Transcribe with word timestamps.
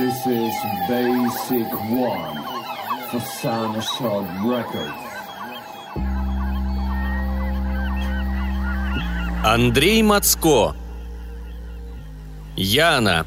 This 0.00 0.26
is 0.26 0.54
Basic 0.88 1.70
One 1.92 2.32
for 3.10 3.20
Soundshot 3.42 4.24
Records. 4.42 4.96
Андрей 9.44 10.02
Мацко 10.02 10.74
Яна 12.56 13.26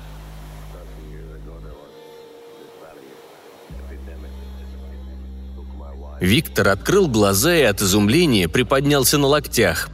Виктор 6.19 6.69
открыл 6.69 7.07
глаза 7.07 7.55
и 7.55 7.61
от 7.61 7.81
изумления 7.81 8.49
приподнялся 8.49 9.19
на 9.19 9.27
локтях. 9.27 9.89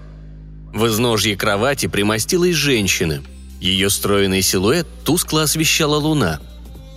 В 0.73 0.87
изножье 0.87 1.35
кровати 1.35 1.87
примостилась 1.87 2.55
женщина. 2.55 3.21
Ее 3.59 3.89
стройный 3.89 4.41
силуэт 4.41 4.87
тускло 5.03 5.43
освещала 5.43 5.97
луна. 5.97 6.39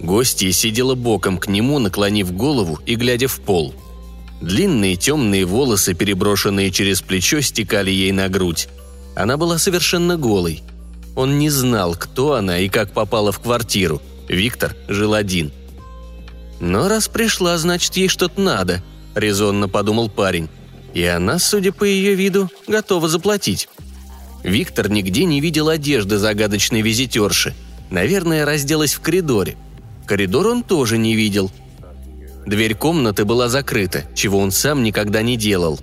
Гостья 0.03 0.51
сидела 0.51 0.95
боком 0.95 1.39
к 1.39 1.47
нему, 1.47 1.79
наклонив 1.79 2.33
голову 2.33 2.81
и 2.87 2.97
глядя 2.97 3.29
в 3.29 3.41
пол. 3.41 3.75
Длинные 4.41 4.97
темные 4.97 5.45
волосы, 5.45 5.95
переброшенные 5.95 6.73
через 6.73 7.01
плечо, 7.01 7.41
стекали 7.41 7.91
ей 7.91 8.11
на 8.11 8.29
грудь. 8.29 8.69
Она 9.15 9.37
была 9.37 9.59
совершенно 9.59 10.17
голой. 10.17 10.63
Он 11.15 11.39
не 11.39 11.51
знал, 11.51 11.95
кто 11.95 12.35
она 12.35 12.59
и 12.59 12.69
как 12.69 12.93
попала 12.93 13.31
в 13.31 13.39
квартиру. 13.39 14.03
Виктор 14.29 14.75
жил 14.89 15.15
один. 15.15 15.53
Но 16.59 16.89
раз 16.89 17.09
пришла, 17.09 17.57
значит, 17.59 17.97
ей 17.97 18.09
что-то 18.09 18.41
надо–– 18.41 18.83
резонно 19.15 19.69
подумал 19.69 20.09
парень. 20.09 20.49
И 20.95 21.05
она, 21.05 21.39
судя 21.39 21.73
по 21.73 21.85
ее 21.85 22.15
виду, 22.15 22.51
готова 22.67 23.09
заплатить. 23.09 23.69
Виктор 24.43 24.91
нигде 24.91 25.25
не 25.25 25.41
видел 25.41 25.69
одежды 25.69 26.19
загадочной 26.19 26.83
визитерши. 26.83 27.55
Наверное, 27.91 28.45
разделась 28.45 28.95
в 28.95 29.01
коридоре. 29.01 29.57
Коридор 30.07 30.47
он 30.49 30.63
тоже 30.63 30.99
не 30.99 31.15
видел. 31.15 31.51
Дверь 32.47 32.75
комнаты 32.75 33.25
была 33.25 33.49
закрыта, 33.49 34.05
чего 34.15 34.39
он 34.39 34.51
сам 34.51 34.83
никогда 34.83 35.23
не 35.23 35.37
делал. 35.37 35.79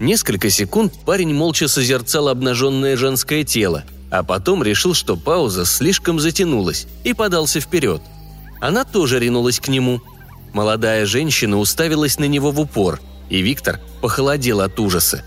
Несколько 0.00 0.50
секунд 0.50 0.92
парень 1.04 1.32
молча 1.32 1.68
созерцал 1.68 2.28
обнаженное 2.28 2.96
женское 2.96 3.44
тело, 3.44 3.84
а 4.10 4.22
потом 4.24 4.62
решил, 4.62 4.94
что 4.94 5.16
пауза 5.16 5.64
слишком 5.64 6.18
затянулась, 6.18 6.86
и 7.04 7.14
подался 7.14 7.60
вперед. 7.60 8.02
Она 8.60 8.84
тоже 8.84 9.20
ринулась 9.20 9.60
к 9.60 9.68
нему– 9.68 10.00
Молодая 10.52 11.06
женщина 11.06 11.58
уставилась 11.58 12.18
на 12.18 12.24
него 12.24 12.50
в 12.50 12.60
упор, 12.60 13.00
и 13.30 13.40
Виктор 13.40 13.80
похолодел 14.00 14.60
от 14.60 14.78
ужаса. 14.78 15.24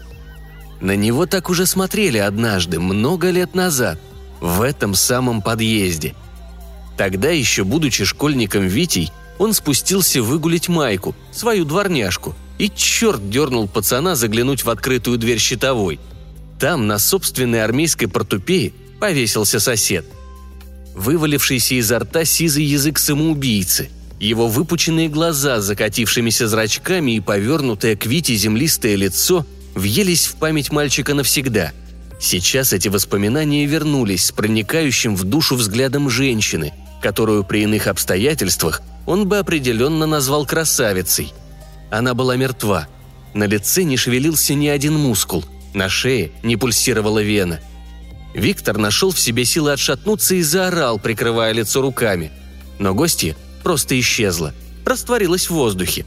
На 0.81 0.95
него 0.95 1.25
так 1.25 1.49
уже 1.49 1.65
смотрели 1.65 2.19
однажды, 2.19 2.79
много 2.79 3.31
лет 3.31 3.55
назад, 3.55 3.99
в 4.39 4.61
этом 4.61 4.93
самом 4.93 5.41
подъезде. 5.41 6.13
Тогда, 6.97 7.29
еще 7.29 7.63
будучи 7.63 8.05
школьником 8.05 8.67
Витей, 8.67 9.11
он 9.37 9.53
спустился 9.53 10.21
выгулить 10.21 10.69
Майку, 10.69 11.15
свою 11.31 11.65
дворняжку, 11.65 12.35
и 12.57 12.69
черт 12.69 13.29
дернул 13.29 13.67
пацана 13.67 14.15
заглянуть 14.15 14.63
в 14.63 14.69
открытую 14.69 15.17
дверь 15.17 15.39
щитовой. 15.39 15.99
Там, 16.59 16.87
на 16.87 16.99
собственной 16.99 17.63
армейской 17.63 18.07
портупее, 18.07 18.71
повесился 18.99 19.59
сосед. 19.59 20.05
Вывалившийся 20.95 21.75
изо 21.75 21.99
рта 21.99 22.23
сизый 22.23 22.63
язык 22.63 22.97
самоубийцы– 22.97 23.89
его 24.19 24.47
выпученные 24.47 25.09
глаза 25.09 25.59
с 25.59 25.65
закатившимися 25.65 26.47
зрачками 26.47 27.17
и 27.17 27.19
повернутое 27.19 27.95
к 27.95 28.05
Вите 28.05 28.35
землистое 28.35 28.95
лицо 28.95 29.45
въелись 29.73 30.27
в 30.27 30.35
память 30.35 30.71
мальчика 30.71 31.13
навсегда. 31.13 31.73
Сейчас 32.19 32.71
эти 32.71 32.87
воспоминания 32.87 33.65
вернулись 33.65 34.25
с 34.25 34.31
проникающим 34.31 35.15
в 35.15 35.25
душу 35.25 35.55
взглядом 35.55 36.09
женщины, 36.09 36.73
которую 37.01 37.43
при 37.43 37.63
иных 37.63 37.87
обстоятельствах 37.87 38.81
он 39.05 39.27
бы 39.27 39.37
определенно 39.37 40.05
назвал 40.05 40.45
красавицей. 40.45 41.33
Она 41.91 42.13
была 42.13 42.35
мертва. 42.35 42.87
На 43.33 43.45
лице 43.45 43.83
не 43.83 43.97
шевелился 43.97 44.53
ни 44.53 44.67
один 44.67 44.95
мускул, 44.95 45.45
на 45.73 45.89
шее 45.89 46.31
не 46.43 46.55
пульсировала 46.55 47.21
вена. 47.21 47.59
Виктор 48.33 48.77
нашел 48.77 49.11
в 49.11 49.19
себе 49.19 49.45
силы 49.45 49.71
отшатнуться 49.71 50.35
и 50.35 50.41
заорал, 50.41 50.99
прикрывая 50.99 51.53
лицо 51.53 51.81
руками. 51.81 52.31
Но 52.79 52.93
гостья 52.93 53.35
просто 53.63 53.99
исчезла, 53.99 54.53
растворилась 54.85 55.49
в 55.49 55.53
воздухе. 55.53 56.05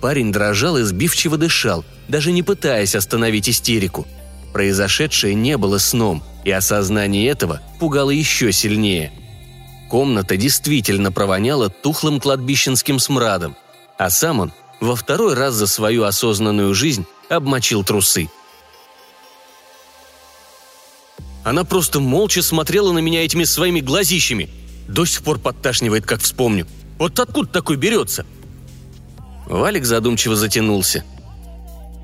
Парень 0.00 0.32
дрожал 0.32 0.78
и 0.78 0.82
сбивчиво 0.82 1.36
дышал, 1.36 1.84
даже 2.08 2.32
не 2.32 2.42
пытаясь 2.42 2.94
остановить 2.94 3.48
истерику. 3.48 4.06
Произошедшее 4.52 5.34
не 5.34 5.56
было 5.56 5.78
сном, 5.78 6.22
и 6.44 6.50
осознание 6.50 7.28
этого 7.28 7.60
пугало 7.78 8.10
еще 8.10 8.52
сильнее. 8.52 9.12
Комната 9.92 10.36
действительно 10.36 11.12
провоняла 11.12 11.68
тухлым 11.68 12.18
кладбищенским 12.18 12.98
смрадом, 12.98 13.54
а 13.96 14.10
сам 14.10 14.40
он 14.40 14.52
во 14.80 14.96
второй 14.96 15.34
раз 15.34 15.54
за 15.54 15.68
свою 15.68 16.02
осознанную 16.02 16.74
жизнь 16.74 17.06
обмочил 17.28 17.84
трусы. 17.84 18.28
Она 21.44 21.62
просто 21.62 22.00
молча 22.00 22.42
смотрела 22.42 22.90
на 22.90 22.98
меня 22.98 23.24
этими 23.24 23.44
своими 23.44 23.78
глазищами– 23.78 24.50
до 24.88 25.04
сих 25.04 25.22
пор 25.22 25.38
подташнивает, 25.38 26.04
как 26.04 26.20
вспомню. 26.20 26.66
Вот 26.98 27.18
откуда 27.18 27.48
такой 27.48 27.76
берется?» 27.76 28.26
Валик 29.46 29.84
задумчиво 29.84 30.36
затянулся. 30.36 31.04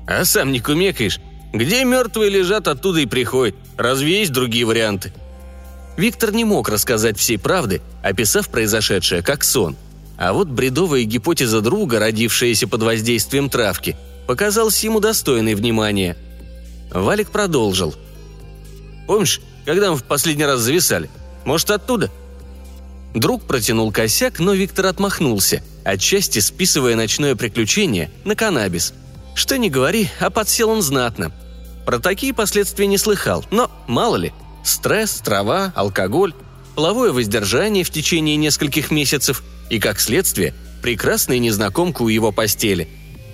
«А 0.07 0.25
сам 0.25 0.51
не 0.51 0.59
кумекаешь? 0.59 1.19
Где 1.53 1.83
мертвые 1.83 2.29
лежат, 2.29 2.67
оттуда 2.67 2.99
и 2.99 3.05
приходят. 3.05 3.55
Разве 3.77 4.19
есть 4.19 4.31
другие 4.31 4.65
варианты?» 4.65 5.13
Виктор 5.99 6.31
не 6.31 6.45
мог 6.45 6.69
рассказать 6.69 7.19
всей 7.19 7.37
правды, 7.37 7.81
описав 8.01 8.47
произошедшее 8.47 9.21
как 9.21 9.43
сон. 9.43 9.75
А 10.17 10.31
вот 10.31 10.47
бредовая 10.47 11.03
гипотеза 11.03 11.59
друга, 11.59 11.99
родившаяся 11.99 12.69
под 12.69 12.83
воздействием 12.83 13.49
травки, 13.49 13.97
показалась 14.25 14.81
ему 14.81 15.01
достойной 15.01 15.55
внимания. 15.55 16.15
Валик 16.93 17.31
продолжил. 17.31 17.93
«Помнишь, 19.07 19.41
когда 19.65 19.91
мы 19.91 19.97
в 19.97 20.05
последний 20.05 20.45
раз 20.45 20.61
зависали? 20.61 21.09
Может, 21.43 21.69
оттуда?» 21.69 22.09
Друг 23.13 23.43
протянул 23.43 23.91
косяк, 23.91 24.39
но 24.39 24.53
Виктор 24.53 24.85
отмахнулся, 24.85 25.61
отчасти 25.83 26.39
списывая 26.39 26.95
ночное 26.95 27.35
приключение 27.35 28.09
на 28.23 28.37
каннабис. 28.37 28.93
Что 29.35 29.57
ни 29.57 29.67
говори, 29.67 30.07
а 30.21 30.29
подсел 30.29 30.69
он 30.69 30.81
знатно. 30.81 31.33
Про 31.85 31.99
такие 31.99 32.33
последствия 32.33 32.87
не 32.87 32.97
слыхал, 32.97 33.43
но 33.51 33.69
мало 33.85 34.15
ли. 34.15 34.31
Стресс, 34.63 35.21
трава, 35.21 35.71
алкоголь, 35.75 36.33
половое 36.75 37.11
воздержание 37.11 37.83
в 37.83 37.89
течение 37.89 38.35
нескольких 38.35 38.91
месяцев 38.91 39.43
и, 39.69 39.79
как 39.79 39.99
следствие, 39.99 40.53
прекрасная 40.81 41.39
незнакомка 41.39 42.01
у 42.01 42.07
его 42.07 42.31
постели. 42.31 42.87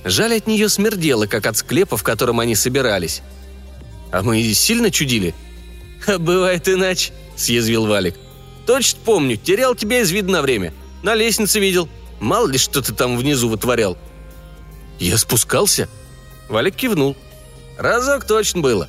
Жаль, 0.03 0.35
от 0.35 0.47
нее 0.47 0.69
смердело, 0.69 1.25
как 1.25 1.45
от 1.47 1.57
склепа, 1.57 1.97
в 1.97 2.03
котором 2.03 2.39
они 2.39 2.55
собирались. 2.55 3.21
«А 4.11 4.21
мы 4.21 4.41
сильно 4.53 4.91
чудили?» 4.91 5.33
«А 6.07 6.19
бывает 6.19 6.69
иначе»,— 6.69 7.11
съязвил 7.35 7.87
Валик. 7.87 8.15
Точно 8.65 8.99
помню, 9.05 9.37
терял 9.37 9.75
тебя 9.75 10.01
из 10.01 10.11
вида 10.11 10.31
на 10.31 10.41
время. 10.41 10.73
На 11.03 11.13
лестнице 11.13 11.59
видел. 11.59 11.87
Мало 12.19 12.47
ли, 12.47 12.57
что 12.57 12.81
ты 12.81 12.93
там 12.93 13.17
внизу 13.17 13.49
вытворял». 13.49 13.97
«Я 14.99 15.17
спускался?» 15.17 15.89
Валик 16.49 16.75
кивнул. 16.75 17.15
«Разок 17.77 18.25
точно 18.25 18.61
было». 18.61 18.87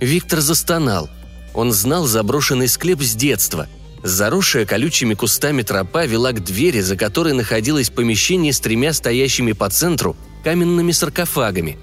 Виктор 0.00 0.40
застонал. 0.40 1.08
Он 1.54 1.72
знал 1.72 2.06
заброшенный 2.06 2.68
склеп 2.68 3.02
с 3.02 3.14
детства. 3.14 3.68
Заросшая 4.02 4.66
колючими 4.66 5.14
кустами 5.14 5.62
тропа 5.62 6.06
вела 6.06 6.32
к 6.32 6.42
двери, 6.42 6.80
за 6.80 6.96
которой 6.96 7.34
находилось 7.34 7.90
помещение 7.90 8.52
с 8.52 8.60
тремя 8.60 8.92
стоящими 8.92 9.52
по 9.52 9.70
центру 9.70 10.16
каменными 10.42 10.92
саркофагами. 10.92 11.78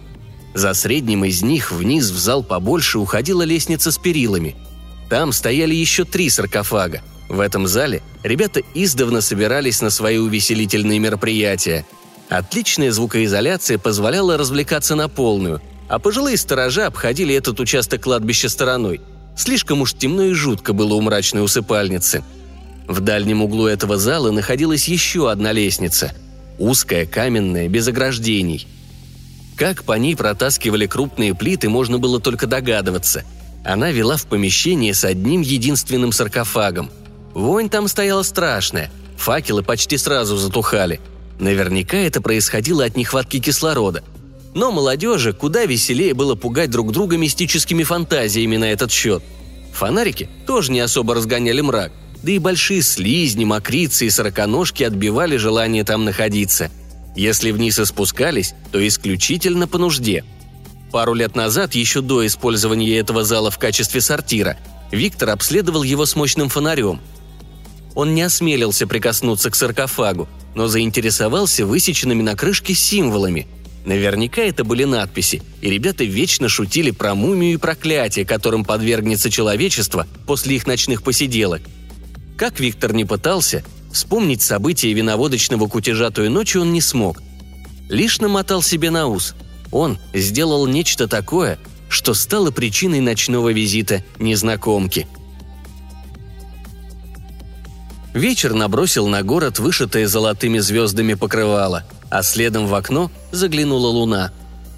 За 0.54 0.74
средним 0.74 1.24
из 1.26 1.42
них 1.42 1.72
вниз 1.72 2.10
в 2.10 2.18
зал 2.18 2.44
побольше 2.44 3.00
уходила 3.00 3.44
лестница 3.44 3.92
с 3.92 3.98
перилами– 3.98 4.56
там 5.10 5.32
стояли 5.32 5.74
еще 5.74 6.06
три 6.06 6.30
саркофага. 6.30 7.02
В 7.28 7.40
этом 7.40 7.68
зале 7.68 8.02
ребята 8.24 8.62
издавна 8.74 9.22
собирались 9.22 9.82
на 9.82 9.90
свои 9.90 10.18
увеселительные 10.18 11.00
мероприятия. 11.00 11.86
Отличная 12.30 12.92
звукоизоляция 12.92 13.80
позволяла 13.80 14.38
развлекаться 14.38 14.96
на 14.96 15.10
полную, 15.10 15.62
а 15.88 15.98
пожилые 15.98 16.38
сторожа 16.38 16.86
обходили 16.86 17.34
этот 17.34 17.60
участок 17.60 18.04
кладбища 18.04 18.50
стороной. 18.50 19.02
Слишком 19.40 19.82
уж 19.82 19.94
темно 19.94 20.24
и 20.24 20.34
жутко 20.34 20.74
было 20.74 20.94
у 20.94 21.02
мрачной 21.02 21.44
усыпальницы. 21.44 22.24
В 22.88 23.00
дальнем 23.00 23.42
углу 23.42 23.66
этого 23.66 23.98
зала 23.98 24.32
находилась 24.32 24.88
еще 24.88 25.32
одна 25.32 25.52
лестница. 25.52 26.14
Узкая, 26.60 27.06
каменная, 27.06 27.68
без 27.68 27.88
ограждений. 27.88 28.68
Как 29.56 29.84
по 29.84 29.94
ней 29.94 30.16
протаскивали 30.16 30.86
крупные 30.86 31.34
плиты, 31.34 31.70
можно 31.70 31.98
было 31.98 32.20
только 32.20 32.46
догадываться– 32.46 33.24
она 33.64 33.92
вела 33.92 34.18
в 34.18 34.26
помещение 34.26 34.94
с 34.94 35.04
одним 35.04 35.42
единственным 35.42 36.12
саркофагом. 36.12 36.90
Вонь 37.34 37.70
там 37.70 37.88
стояла 37.88 38.24
страшная, 38.24 38.90
факелы 39.18 39.64
почти 39.64 39.98
сразу 39.98 40.38
затухали. 40.38 41.00
Наверняка 41.40 41.98
это 41.98 42.22
происходило 42.22 42.84
от 42.84 42.98
нехватки 42.98 43.40
кислорода. 43.40 44.04
Но 44.54 44.72
молодежи 44.72 45.34
куда 45.34 45.66
веселее 45.66 46.14
было 46.14 46.36
пугать 46.36 46.72
друг 46.72 46.92
друга 46.92 47.18
мистическими 47.18 47.84
фантазиями 47.84 48.58
на 48.58 48.72
этот 48.72 48.92
счет. 48.92 49.24
Фонарики 49.74 50.30
тоже 50.48 50.72
не 50.72 50.80
особо 50.80 51.16
разгоняли 51.16 51.62
мрак. 51.62 51.92
да 52.22 52.32
и 52.32 52.40
большие 52.40 52.82
слизни, 52.82 53.46
мокрицы 53.46 54.08
и 54.08 54.10
сороконожки 54.10 54.84
отбивали 54.84 55.38
желание 55.38 55.86
там 55.86 56.04
находиться. 56.04 56.70
Если 57.16 57.52
вниз 57.52 57.80
и 57.80 57.86
спускались, 57.86 58.54
то 58.72 58.86
исключительно 58.86 59.68
по 59.68 59.78
нужде. 59.78 60.26
Пару 60.92 61.14
лет 61.14 61.36
назад, 61.36 61.76
еще 61.76 62.02
до 62.02 62.26
использования 62.26 62.98
этого 62.98 63.24
зала 63.24 63.52
в 63.52 63.60
качестве 63.60 64.02
сортира, 64.02 64.58
Виктор 64.92 65.30
обследовал 65.30 65.84
его 65.84 66.06
с 66.06 66.16
мощным 66.16 66.50
фонарем. 66.50 67.00
Он 67.96 68.16
не 68.16 68.22
осмелился 68.22 68.88
прикоснуться 68.88 69.52
к 69.52 69.56
саркофагу, 69.56 70.28
но 70.56 70.68
заинтересовался 70.68 71.66
высеченными 71.66 72.22
на 72.22 72.36
крышке 72.36 72.74
символами. 72.74 73.48
Наверняка 73.86 74.42
это 74.42 74.64
были 74.64 74.84
надписи, 74.84 75.42
и 75.62 75.70
ребята 75.70 76.04
вечно 76.04 76.50
шутили 76.50 76.92
про 76.92 77.16
мумию 77.16 77.54
и 77.54 77.58
проклятие, 77.58 78.26
которым 78.26 78.66
подвергнется 78.66 79.30
человечество 79.30 80.08
после 80.28 80.56
их 80.56 80.68
ночных 80.68 81.02
посиделок. 81.02 81.62
Как 82.38 82.60
Виктор 82.60 82.94
не 82.94 83.06
пытался, 83.06 83.64
вспомнить 83.92 84.42
события 84.42 84.94
виноводочного 84.94 85.68
кутежа 85.68 86.10
той 86.12 86.30
ночи 86.30 86.58
он 86.58 86.74
не 86.74 86.82
смог. 86.82 87.22
Лишь 87.90 88.20
намотал 88.20 88.62
себе 88.62 88.92
на 88.92 89.08
ус. 89.08 89.34
Он 89.72 89.98
сделал 90.14 90.68
нечто 90.68 91.08
такое, 91.08 91.58
что 91.90 92.14
стало 92.14 92.52
причиной 92.52 93.00
ночного 93.00 93.52
визита 93.52 94.04
незнакомки– 94.20 95.08
Вечер 98.14 98.54
набросил 98.54 99.08
на 99.08 99.22
город 99.22 99.60
вышитое 99.60 100.08
золотыми 100.08 100.58
звездами 100.60 101.14
покрывало, 101.14 101.84
а 102.10 102.24
следом 102.24 102.68
в 102.68 102.76
окно 102.76 103.12
заглянула 103.32 103.88
луна. 103.88 104.32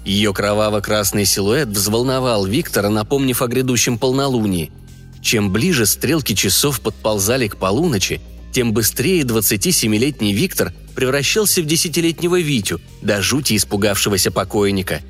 Ее 0.04 0.34
кроваво-красный 0.34 1.24
силуэт 1.24 1.68
взволновал 1.68 2.44
Виктора, 2.44 2.88
напомнив 2.88 3.40
о 3.40 3.46
грядущем 3.46 3.98
полнолунии. 3.98 4.72
Чем 5.20 5.52
ближе 5.52 5.86
стрелки 5.86 6.34
часов 6.34 6.80
подползали 6.80 7.46
к 7.48 7.56
полуночи, 7.56 8.20
тем 8.52 8.72
быстрее 8.72 9.22
27-летний 9.22 10.32
Виктор 10.32 10.72
превращался 10.94 11.62
в 11.62 11.66
десятилетнего 11.66 12.40
Витю, 12.40 12.80
до 13.00 13.22
жути 13.22 13.56
испугавшегося 13.56 14.30
покойника. 14.30 15.00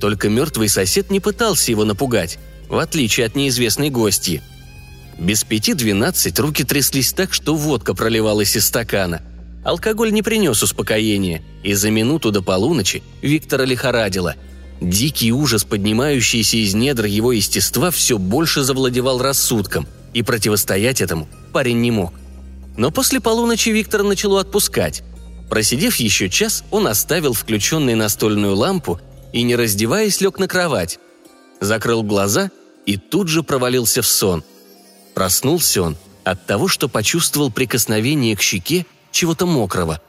Только 0.00 0.28
мертвый 0.28 0.68
сосед 0.68 1.10
не 1.10 1.20
пытался 1.20 1.70
его 1.70 1.84
напугать, 1.84 2.38
в 2.68 2.76
отличие 2.76 3.26
от 3.26 3.34
неизвестной 3.34 3.90
гостьи– 3.90 4.42
без 5.18 5.44
пяти 5.44 5.74
двенадцать 5.74 6.38
руки 6.38 6.64
тряслись 6.64 7.12
так, 7.12 7.32
что 7.32 7.54
водка 7.54 7.94
проливалась 7.94 8.56
из 8.56 8.66
стакана. 8.66 9.22
Алкоголь 9.64 10.12
не 10.12 10.22
принес 10.22 10.62
успокоения, 10.62 11.42
и 11.62 11.74
за 11.74 11.90
минуту 11.90 12.30
до 12.30 12.42
полуночи 12.42 13.02
Виктора 13.20 13.64
лихорадило. 13.64 14.34
Дикий 14.80 15.32
ужас, 15.32 15.64
поднимающийся 15.64 16.56
из 16.56 16.74
недр 16.74 17.04
его 17.04 17.32
естества, 17.32 17.90
все 17.90 18.18
больше 18.18 18.62
завладевал 18.62 19.22
рассудком, 19.22 19.86
и 20.12 20.22
противостоять 20.22 21.00
этому 21.00 21.28
парень 21.52 21.80
не 21.80 21.90
мог. 21.90 22.12
Но 22.76 22.90
после 22.90 23.20
полуночи 23.20 23.68
Виктора 23.68 24.02
начало 24.02 24.40
отпускать. 24.40 25.02
Просидев 25.48 25.96
еще 25.96 26.28
час, 26.28 26.64
он 26.70 26.88
оставил 26.88 27.34
включенную 27.34 27.96
настольную 27.96 28.56
лампу 28.56 29.00
и, 29.32 29.42
не 29.42 29.54
раздеваясь, 29.54 30.20
лег 30.20 30.38
на 30.38 30.48
кровать. 30.48 30.98
Закрыл 31.60 32.02
глаза 32.02 32.50
и 32.86 32.96
тут 32.96 33.28
же 33.28 33.42
провалился 33.42 34.02
в 34.02 34.06
сон– 34.06 34.42
Проснулся 35.14 35.82
он 35.82 35.96
от 36.24 36.46
того, 36.46 36.68
что 36.68 36.88
почувствовал 36.88 37.50
прикосновение 37.50 38.36
к 38.36 38.42
щеке 38.42 38.86
чего-то 39.12 39.46
мокрого. 39.46 40.00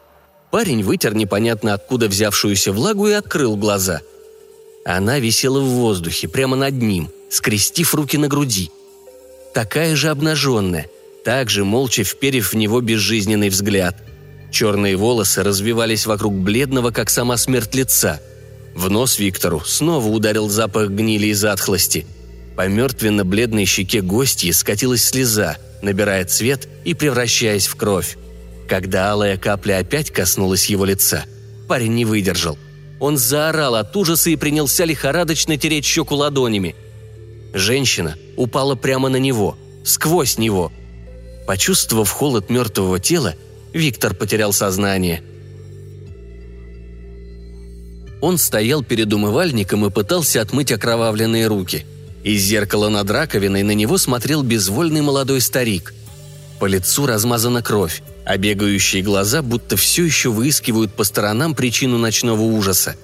Парень 0.51 0.83
вытер 0.83 1.13
непонятно 1.13 1.73
откуда 1.73 2.07
взявшуюся 2.07 2.71
влагу 2.71 3.07
и 3.07 3.13
открыл 3.13 3.55
глаза. 3.55 4.01
Она 4.85 5.19
висела 5.19 5.59
в 5.59 5.65
воздухе, 5.65 6.27
прямо 6.27 6.55
над 6.55 6.73
ним, 6.73 7.09
скрестив 7.29 7.93
руки 7.93 8.17
на 8.17 8.27
груди. 8.27 8.71
Такая 9.53 9.95
же 9.95 10.09
обнаженная, 10.09 10.87
также 11.23 11.63
молча 11.63 12.03
вперев 12.03 12.53
в 12.53 12.55
него 12.55 12.81
безжизненный 12.81 13.49
взгляд. 13.49 13.95
Черные 14.51 14.95
волосы 14.95 15.43
развивались 15.43 16.05
вокруг 16.05 16.33
бледного, 16.33 16.91
как 16.91 17.09
сама 17.09 17.37
смерть 17.37 17.75
лица. 17.75 18.19
В 18.75 18.89
нос 18.89 19.19
Виктору 19.19 19.61
снова 19.61 20.07
ударил 20.07 20.49
запах 20.49 20.89
гнили 20.89 21.27
и 21.27 21.33
затхлости– 21.33 22.05
по 22.55 22.67
мертвенно-бледной 22.67 23.65
щеке 23.65 24.01
гостьи 24.01 24.51
скатилась 24.51 25.03
слеза, 25.03 25.57
набирая 25.81 26.25
цвет 26.25 26.67
и 26.85 26.93
превращаясь 26.93 27.67
в 27.67 27.75
кровь. 27.75 28.17
Когда 28.67 29.11
алая 29.11 29.37
капля 29.37 29.79
опять 29.79 30.11
коснулась 30.11 30.67
его 30.67 30.85
лица, 30.85 31.25
парень 31.67 31.93
не 31.93 32.05
выдержал. 32.05 32.57
Он 32.99 33.17
заорал 33.17 33.75
от 33.75 33.95
ужаса 33.95 34.29
и 34.29 34.35
принялся 34.35 34.85
лихорадочно 34.85 35.57
тереть 35.57 35.85
щеку 35.85 36.15
ладонями. 36.15 36.75
Женщина 37.53 38.15
упала 38.37 38.75
прямо 38.75 39.09
на 39.09 39.17
него, 39.17 39.57
сквозь 39.83 40.37
него. 40.37 40.71
Почувствовав 41.45 42.09
холод 42.09 42.49
мертвого 42.49 42.99
тела, 42.99 43.35
Виктор 43.73 44.13
потерял 44.13 44.53
сознание. 44.53 45.21
Он 48.21 48.37
стоял 48.37 48.83
перед 48.83 49.11
умывальником 49.11 49.85
и 49.85 49.89
пытался 49.89 50.41
отмыть 50.41 50.71
окровавленные 50.71 51.47
руки– 51.47 51.85
из 52.23 52.41
зеркала 52.41 52.87
над 52.87 53.11
раковиной 53.11 53.63
на 53.63 53.71
него 53.71 53.97
смотрел 53.97 54.43
безвольный 54.43 55.01
молодой 55.01 55.41
старик. 55.41 55.93
По 56.57 56.65
лицу 56.65 57.05
размазана 57.05 57.61
кровь, 57.61 58.01
а 58.25 58.37
бегающие 58.37 59.01
глаза 59.01 59.41
будто 59.41 59.77
все 59.77 60.05
еще 60.05 60.29
выискивают 60.29 60.93
по 60.93 61.03
сторонам 61.03 61.55
причину 61.55 61.97
ночного 61.97 62.41
ужаса. 62.41 62.95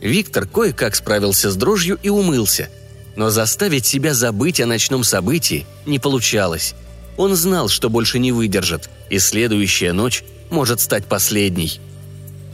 Виктор 0.00 0.46
кое-как 0.46 0.94
справился 0.94 1.50
с 1.50 1.56
дрожью 1.56 1.98
и 2.02 2.08
умылся. 2.08 2.68
Но 3.16 3.30
заставить 3.30 3.84
себя 3.84 4.14
забыть 4.14 4.60
о 4.60 4.66
ночном 4.66 5.02
событии 5.02 5.66
не 5.86 5.98
получалось. 5.98 6.74
Он 7.16 7.34
знал, 7.34 7.68
что 7.68 7.90
больше 7.90 8.20
не 8.20 8.30
выдержит, 8.30 8.88
и 9.10 9.18
следующая 9.18 9.92
ночь 9.92 10.22
может 10.50 10.80
стать 10.80 11.06
последней. 11.06 11.80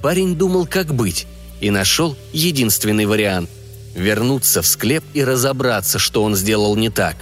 Парень 0.01 0.37
думал, 0.37 0.67
как 0.67 0.95
быть, 0.95 1.27
и 1.61 1.71
нашел 1.71 2.17
единственный 2.33 3.07
вариант– 3.07 3.51
вернуться 3.95 4.63
в 4.63 4.67
склеп 4.67 5.05
и 5.15 5.23
разобраться, 5.23 5.99
что 5.99 6.23
он 6.23 6.35
сделал 6.35 6.77
не 6.77 6.91
так. 6.91 7.17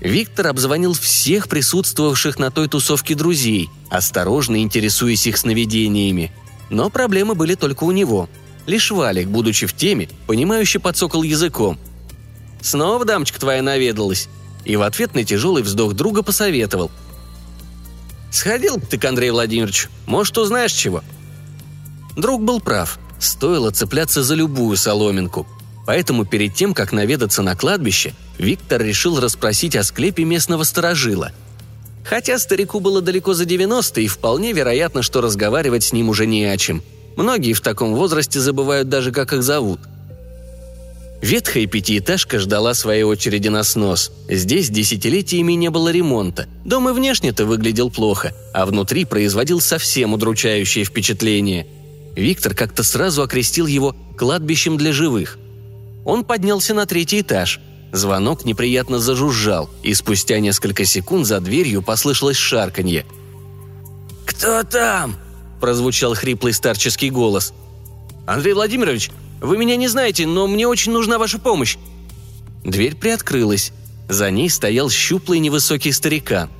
Виктор 0.00 0.48
обзвонил 0.48 0.92
всех 0.92 1.48
присутствовавших 1.48 2.38
на 2.38 2.50
той 2.50 2.68
тусовке 2.68 3.14
друзей, 3.14 3.70
осторожно 3.88 4.62
интересуясь 4.62 5.26
их 5.26 5.38
сновидениями. 5.38 6.32
Но 6.68 6.90
проблемы 6.90 7.34
были 7.34 7.54
только 7.54 7.84
у 7.84 7.92
него. 7.92 8.28
Лишь 8.66 8.90
Валик, 8.90 9.28
будучи 9.28 9.66
в 9.66 9.74
теме, 9.74 10.08
понимающе 10.26 10.80
подсокал 10.80 11.22
языком. 11.22 11.78
«Снова 12.60 13.04
дамочка 13.04 13.38
твоя 13.38 13.62
наведалась?» 13.62 14.28
И 14.64 14.74
в 14.74 14.82
ответ 14.82 15.14
на 15.14 15.24
тяжелый 15.24 15.62
вздох 15.62 15.94
друга 15.94 16.22
посоветовал. 16.22 16.90
«Сходил 18.32 18.80
ты 18.80 18.98
к 18.98 19.04
Андрею 19.04 19.34
Владимировичу, 19.34 19.88
может, 20.06 20.36
узнаешь 20.36 20.72
чего?» 20.72 21.04
Друг 22.16 22.42
был 22.42 22.60
прав. 22.60 22.98
Стоило 23.20 23.70
цепляться 23.70 24.22
за 24.22 24.34
любую 24.34 24.76
соломинку. 24.76 25.46
Поэтому 25.86 26.26
перед 26.26 26.52
тем, 26.52 26.74
как 26.74 26.92
наведаться 26.92 27.42
на 27.42 27.54
кладбище, 27.54 28.12
Виктор 28.38 28.82
решил 28.82 29.20
расспросить 29.20 29.76
о 29.76 29.84
склепе 29.84 30.24
местного 30.24 30.64
сторожила. 30.64 31.32
Хотя 32.04 32.38
старику 32.38 32.80
было 32.80 33.00
далеко 33.00 33.34
за 33.34 33.44
90, 33.44 34.00
и 34.00 34.08
вполне 34.08 34.52
вероятно, 34.52 35.02
что 35.02 35.20
разговаривать 35.20 35.84
с 35.84 35.92
ним 35.92 36.08
уже 36.08 36.26
не 36.26 36.44
о 36.44 36.56
чем. 36.56 36.82
Многие 37.16 37.52
в 37.52 37.60
таком 37.60 37.94
возрасте 37.94 38.40
забывают 38.40 38.88
даже, 38.88 39.12
как 39.12 39.32
их 39.32 39.42
зовут. 39.42 39.80
Ветхая 41.22 41.66
пятиэтажка 41.66 42.38
ждала 42.38 42.74
своей 42.74 43.02
очереди 43.04 43.48
на 43.48 43.64
снос. 43.64 44.12
Здесь 44.28 44.68
десятилетиями 44.68 45.54
не 45.54 45.70
было 45.70 45.88
ремонта. 45.88 46.46
Дом 46.64 46.88
и 46.88 46.92
внешне-то 46.92 47.46
выглядел 47.46 47.90
плохо, 47.90 48.34
а 48.52 48.66
внутри 48.66 49.04
производил 49.04 49.60
совсем 49.60 50.12
удручающее 50.12 50.84
впечатление. 50.84 51.66
Виктор 52.14 52.54
как-то 52.54 52.82
сразу 52.82 53.22
окрестил 53.22 53.66
его 53.66 53.96
«кладбищем 54.16 54.76
для 54.76 54.92
живых», 54.92 55.38
он 56.06 56.24
поднялся 56.24 56.72
на 56.72 56.86
третий 56.86 57.20
этаж. 57.20 57.60
Звонок 57.92 58.44
неприятно 58.44 59.00
зажужжал, 59.00 59.68
и 59.82 59.92
спустя 59.92 60.38
несколько 60.38 60.84
секунд 60.84 61.26
за 61.26 61.40
дверью 61.40 61.82
послышалось 61.82 62.36
шарканье. 62.36 63.04
«Кто 64.24 64.62
там?»– 64.62 65.16
прозвучал 65.60 66.14
хриплый 66.14 66.52
старческий 66.52 67.10
голос. 67.10 67.52
«Андрей 68.24 68.52
Владимирович, 68.52 69.10
вы 69.40 69.58
меня 69.58 69.74
не 69.74 69.88
знаете, 69.88 70.26
но 70.26 70.46
мне 70.46 70.68
очень 70.68 70.92
нужна 70.92 71.18
ваша 71.18 71.40
помощь». 71.40 71.76
Дверь 72.64 72.94
приоткрылась. 72.94 73.72
За 74.08 74.30
ней 74.30 74.48
стоял 74.48 74.88
щуплый 74.88 75.40
невысокий 75.40 75.90
старикан. 75.90 76.50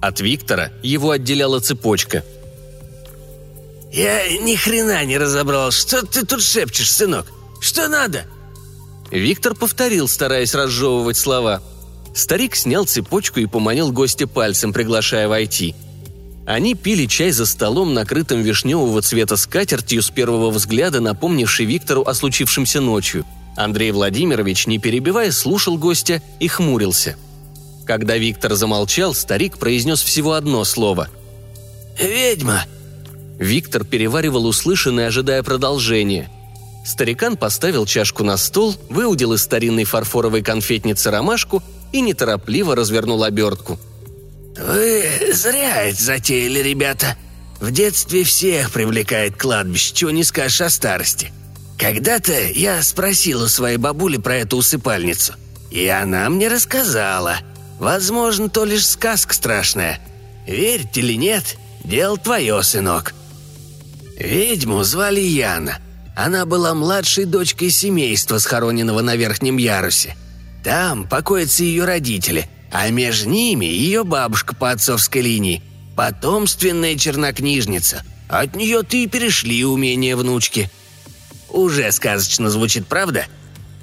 От 0.00 0.20
Виктора 0.20 0.72
его 0.82 1.12
отделяла 1.12 1.60
цепочка. 1.60 2.24
«Я 3.92 4.26
ни 4.38 4.56
хрена 4.56 5.04
не 5.04 5.18
разобрал. 5.18 5.70
Что 5.70 6.04
ты 6.04 6.26
тут 6.26 6.42
шепчешь, 6.42 6.90
сынок?» 6.90 7.26
Что 7.62 7.88
надо?» 7.88 8.24
Виктор 9.12 9.54
повторил, 9.54 10.08
стараясь 10.08 10.54
разжевывать 10.54 11.16
слова. 11.16 11.62
Старик 12.12 12.56
снял 12.56 12.84
цепочку 12.84 13.38
и 13.38 13.46
поманил 13.46 13.92
гостя 13.92 14.26
пальцем, 14.26 14.72
приглашая 14.72 15.28
войти. 15.28 15.74
Они 16.44 16.74
пили 16.74 17.06
чай 17.06 17.30
за 17.30 17.46
столом, 17.46 17.94
накрытым 17.94 18.42
вишневого 18.42 19.00
цвета 19.00 19.36
скатертью 19.36 20.02
с 20.02 20.10
первого 20.10 20.50
взгляда, 20.50 21.00
напомнивший 21.00 21.64
Виктору 21.64 22.02
о 22.02 22.14
случившемся 22.14 22.80
ночью. 22.80 23.24
Андрей 23.56 23.92
Владимирович, 23.92 24.66
не 24.66 24.78
перебивая, 24.78 25.30
слушал 25.30 25.78
гостя 25.78 26.20
и 26.40 26.48
хмурился. 26.48 27.16
Когда 27.86 28.16
Виктор 28.16 28.54
замолчал, 28.54 29.14
старик 29.14 29.58
произнес 29.58 30.02
всего 30.02 30.32
одно 30.32 30.64
слово. 30.64 31.08
«Ведьма!» 32.00 32.64
Виктор 33.38 33.84
переваривал 33.84 34.46
услышанное, 34.46 35.06
ожидая 35.06 35.42
продолжения. 35.44 36.28
Старикан 36.84 37.36
поставил 37.36 37.86
чашку 37.86 38.24
на 38.24 38.36
стол, 38.36 38.76
выудил 38.88 39.32
из 39.34 39.42
старинной 39.42 39.84
фарфоровой 39.84 40.42
конфетницы 40.42 41.10
ромашку 41.10 41.62
и 41.92 42.00
неторопливо 42.00 42.74
развернул 42.74 43.22
обертку. 43.22 43.78
«Вы 44.56 45.04
зря 45.32 45.84
это 45.84 46.02
затеяли, 46.02 46.58
ребята. 46.60 47.16
В 47.60 47.70
детстве 47.70 48.24
всех 48.24 48.72
привлекает 48.72 49.36
кладбище, 49.36 49.94
чего 49.94 50.10
не 50.10 50.24
скажешь 50.24 50.60
о 50.60 50.70
старости. 50.70 51.32
Когда-то 51.78 52.32
я 52.32 52.82
спросил 52.82 53.42
у 53.42 53.48
своей 53.48 53.76
бабули 53.76 54.16
про 54.16 54.36
эту 54.36 54.56
усыпальницу, 54.58 55.34
и 55.70 55.86
она 55.86 56.28
мне 56.28 56.48
рассказала. 56.48 57.38
Возможно, 57.78 58.48
то 58.48 58.64
лишь 58.64 58.86
сказка 58.86 59.34
страшная. 59.34 60.00
Верить 60.46 60.96
или 60.98 61.14
нет, 61.14 61.56
дело 61.84 62.18
твое, 62.18 62.62
сынок». 62.62 63.14
Ведьму 64.18 64.84
звали 64.84 65.20
Яна. 65.20 65.78
Она 66.14 66.44
была 66.44 66.74
младшей 66.74 67.24
дочкой 67.24 67.70
семейства, 67.70 68.38
схороненного 68.38 69.00
на 69.00 69.16
верхнем 69.16 69.56
ярусе. 69.56 70.16
Там 70.62 71.08
покоятся 71.08 71.64
ее 71.64 71.84
родители, 71.84 72.48
а 72.70 72.88
между 72.90 73.30
ними 73.30 73.64
ее 73.64 74.04
бабушка 74.04 74.54
по 74.54 74.70
отцовской 74.70 75.22
линии, 75.22 75.62
потомственная 75.96 76.96
чернокнижница. 76.96 78.04
От 78.28 78.54
нее-то 78.54 78.96
и 78.96 79.06
перешли 79.06 79.64
умения 79.64 80.16
внучки. 80.16 80.70
Уже 81.48 81.90
сказочно 81.92 82.50
звучит, 82.50 82.86
правда? 82.86 83.26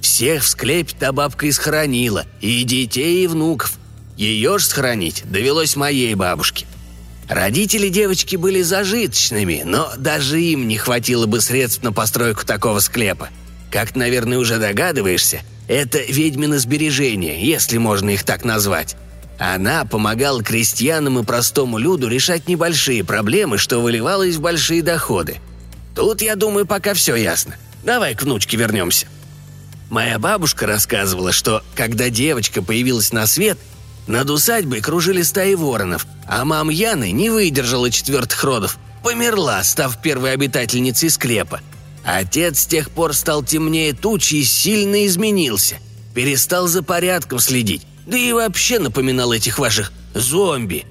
Всех 0.02 0.44
в 0.44 0.48
склепе 0.48 0.96
та 0.98 1.12
бабка 1.12 1.46
и 1.46 1.52
схоронила, 1.52 2.26
и 2.42 2.64
детей, 2.64 3.24
и 3.24 3.28
внуков. 3.28 3.74
Ее 4.18 4.58
ж 4.58 4.66
схоронить 4.66 5.24
довелось 5.30 5.76
моей 5.76 6.14
бабушке. 6.16 6.66
Родители 7.30 7.90
девочки 7.90 8.36
были 8.36 8.64
зажиточными, 8.64 9.62
но 9.64 9.94
даже 9.98 10.42
им 10.42 10.68
не 10.68 10.78
хватило 10.78 11.28
бы 11.28 11.42
средств 11.42 11.84
на 11.84 11.94
постройку 11.94 12.44
такого 12.44 12.80
склепа. 12.80 13.30
Как, 13.70 13.96
наверное, 13.96 14.40
уже 14.40 14.58
догадываешься, 14.58 15.42
это 15.68 16.00
ведьмины 16.00 16.58
сбережения, 16.58 17.46
если 17.46 17.78
можно 17.78 18.10
их 18.10 18.24
так 18.24 18.44
назвать. 18.44 18.96
Она 19.38 19.86
помогала 19.86 20.44
крестьянам 20.44 21.20
и 21.20 21.24
простому 21.24 21.78
люду 21.78 22.08
решать 22.08 22.48
небольшие 22.48 23.04
проблемы, 23.04 23.60
что 23.60 23.78
выливалось 23.78 24.38
в 24.38 24.42
большие 24.42 24.82
доходы. 24.82 25.38
Тут, 25.96 26.24
я 26.24 26.36
думаю, 26.36 26.66
пока 26.66 26.96
все 26.96 27.16
ясно. 27.16 27.56
Давай 27.84 28.16
к 28.16 28.24
внучке 28.24 28.58
вернемся. 28.58 29.06
Моя 29.92 30.18
бабушка 30.18 30.66
рассказывала, 30.66 31.32
что 31.32 31.64
когда 31.76 32.10
девочка 32.10 32.64
появилась 32.64 33.14
на 33.14 33.28
свет, 33.28 33.60
над 34.10 34.30
усадьбой 34.30 34.82
кружили 34.82 35.22
стаи 35.22 35.54
воронов, 35.54 36.06
а 36.28 36.44
мам 36.44 36.70
Яны 36.70 37.12
не 37.12 37.30
выдержала 37.30 37.90
четвертых 37.90 38.44
родов, 38.44 38.78
померла, 39.04 39.64
став 39.64 40.02
первой 40.02 40.34
обитательницей 40.34 41.10
склепа– 41.10 41.62
Отец 42.04 42.62
с 42.62 42.66
тех 42.66 42.90
пор 42.90 43.14
стал 43.14 43.44
темнее 43.44 43.94
тучи 43.94 44.36
и 44.36 44.44
сильно 44.44 45.06
изменился. 45.06 45.78
Перестал 46.16 46.68
за 46.68 46.82
порядком 46.82 47.40
следить, 47.40 47.86
да 48.08 48.18
и 48.18 48.32
вообще 48.34 48.80
напоминал 48.80 49.32
этих 49.32 49.60
ваших 49.60 49.92
зомби. 50.14 50.86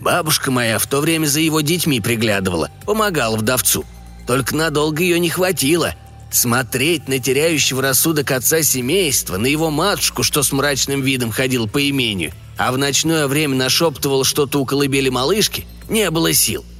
Бабушка 0.00 0.50
моя 0.50 0.78
в 0.78 0.86
то 0.86 1.00
время 1.00 1.26
за 1.26 1.40
его 1.40 1.60
детьми 1.60 2.00
приглядывала, 2.00 2.70
помогала 2.84 3.36
вдовцу. 3.36 3.84
Только 4.26 4.54
надолго 4.54 5.02
ее 5.02 5.18
не 5.18 5.30
хватило. 5.30 5.94
Смотреть 6.30 7.08
на 7.08 7.18
теряющего 7.18 7.80
рассудок 7.80 8.30
отца 8.30 8.62
семейства, 8.62 9.38
на 9.38 9.46
его 9.46 9.70
матушку, 9.70 10.22
что 10.22 10.42
с 10.42 10.52
мрачным 10.52 11.00
видом 11.00 11.30
ходил 11.30 11.66
по 11.66 11.88
имению, 11.88 12.32
а 12.58 12.72
в 12.72 12.78
ночное 12.78 13.26
время 13.26 13.54
нашептывал 13.56 14.24
что-то 14.24 14.60
у 14.60 14.66
колыбели 14.66 15.08
малышки, 15.08 15.66
не 15.88 16.10
было 16.10 16.32
сил– 16.32 16.64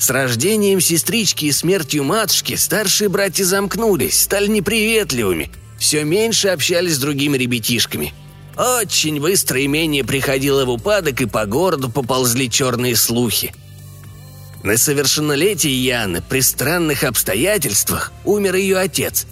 с 0.00 0.08
рождением 0.08 0.80
сестрички 0.80 1.44
и 1.44 1.52
смертью 1.52 2.04
матушки 2.04 2.56
старшие 2.56 3.10
братья 3.10 3.44
замкнулись, 3.44 4.18
стали 4.18 4.46
неприветливыми, 4.46 5.50
все 5.78 6.04
меньше 6.04 6.48
общались 6.48 6.94
с 6.94 6.98
другими 6.98 7.36
ребятишками. 7.36 8.14
Очень 8.56 9.20
быстро 9.20 9.62
имение 9.62 10.02
приходило 10.02 10.64
в 10.64 10.70
упадок, 10.70 11.20
и 11.20 11.26
по 11.26 11.44
городу 11.44 11.90
поползли 11.90 12.48
черные 12.48 12.96
слухи. 12.96 13.54
На 14.62 14.78
совершеннолетие 14.78 15.84
Яны 15.84 16.22
при 16.22 16.40
странных 16.40 17.04
обстоятельствах 17.04 18.10
умер 18.24 18.54
ее 18.54 18.78
отец. 18.78 19.26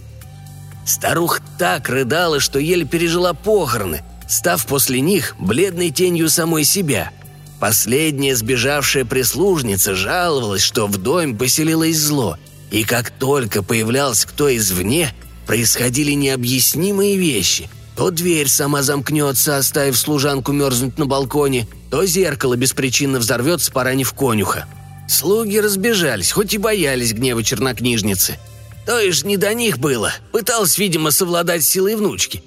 Старуха 0.87 1.40
так 1.59 1.88
рыдала, 1.88 2.40
что 2.40 2.59
еле 2.59 2.85
пережила 2.85 3.33
похороны, 3.33 4.02
став 4.28 4.64
после 4.66 5.00
них 5.00 5.35
бледной 5.38 5.90
тенью 5.90 6.28
самой 6.28 6.64
себя– 6.64 7.11
Последняя 7.61 8.37
сбежавшая 8.37 9.04
прислужница 9.04 9.94
жаловалась, 9.94 10.62
что 10.62 10.87
в 10.87 10.97
доме 10.97 11.35
поселилось 11.35 11.99
зло, 11.99 12.38
и 12.70 12.85
как 12.85 13.11
только 13.11 13.62
появлялся 13.62 14.28
кто 14.28 14.54
извне, 14.54 15.12
происходили 15.47 16.12
необъяснимые 16.12 17.16
вещи. 17.16 17.68
То 17.97 18.11
дверь 18.11 18.47
сама 18.47 18.82
замкнется, 18.82 19.56
оставив 19.56 19.99
служанку 19.99 20.52
мерзнуть 20.52 20.99
на 20.99 21.06
балконе, 21.06 21.66
то 21.90 22.06
зеркало 22.06 22.54
беспричинно 22.54 23.18
взорвется, 23.18 23.73
поранив 23.73 24.12
конюха. 24.12 24.66
Слуги 25.08 25.58
разбежались, 25.58 26.30
хоть 26.30 26.54
и 26.54 26.58
боялись 26.58 27.12
гнева 27.12 27.42
чернокнижницы. 27.42 28.38
То 28.87 29.00
есть 29.00 29.25
не 29.25 29.37
до 29.37 29.52
них 29.52 29.78
было, 29.78 30.12
пытался, 30.30 30.80
видимо, 30.80 31.11
совладать 31.11 31.64
силой 31.64 31.97
внучки. 31.97 32.44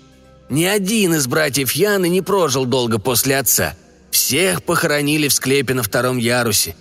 Ни 0.51 0.65
один 0.65 1.15
из 1.15 1.25
братьев 1.25 1.71
Яны 1.71 2.09
не 2.09 2.21
прожил 2.21 2.65
долго 2.65 2.99
после 2.99 3.39
отца– 3.39 3.73
всех 4.11 4.63
похоронили 4.63 5.27
в 5.27 5.33
склепе 5.33 5.73
на 5.73 5.83
втором 5.83 6.17
ярусе. 6.17 6.75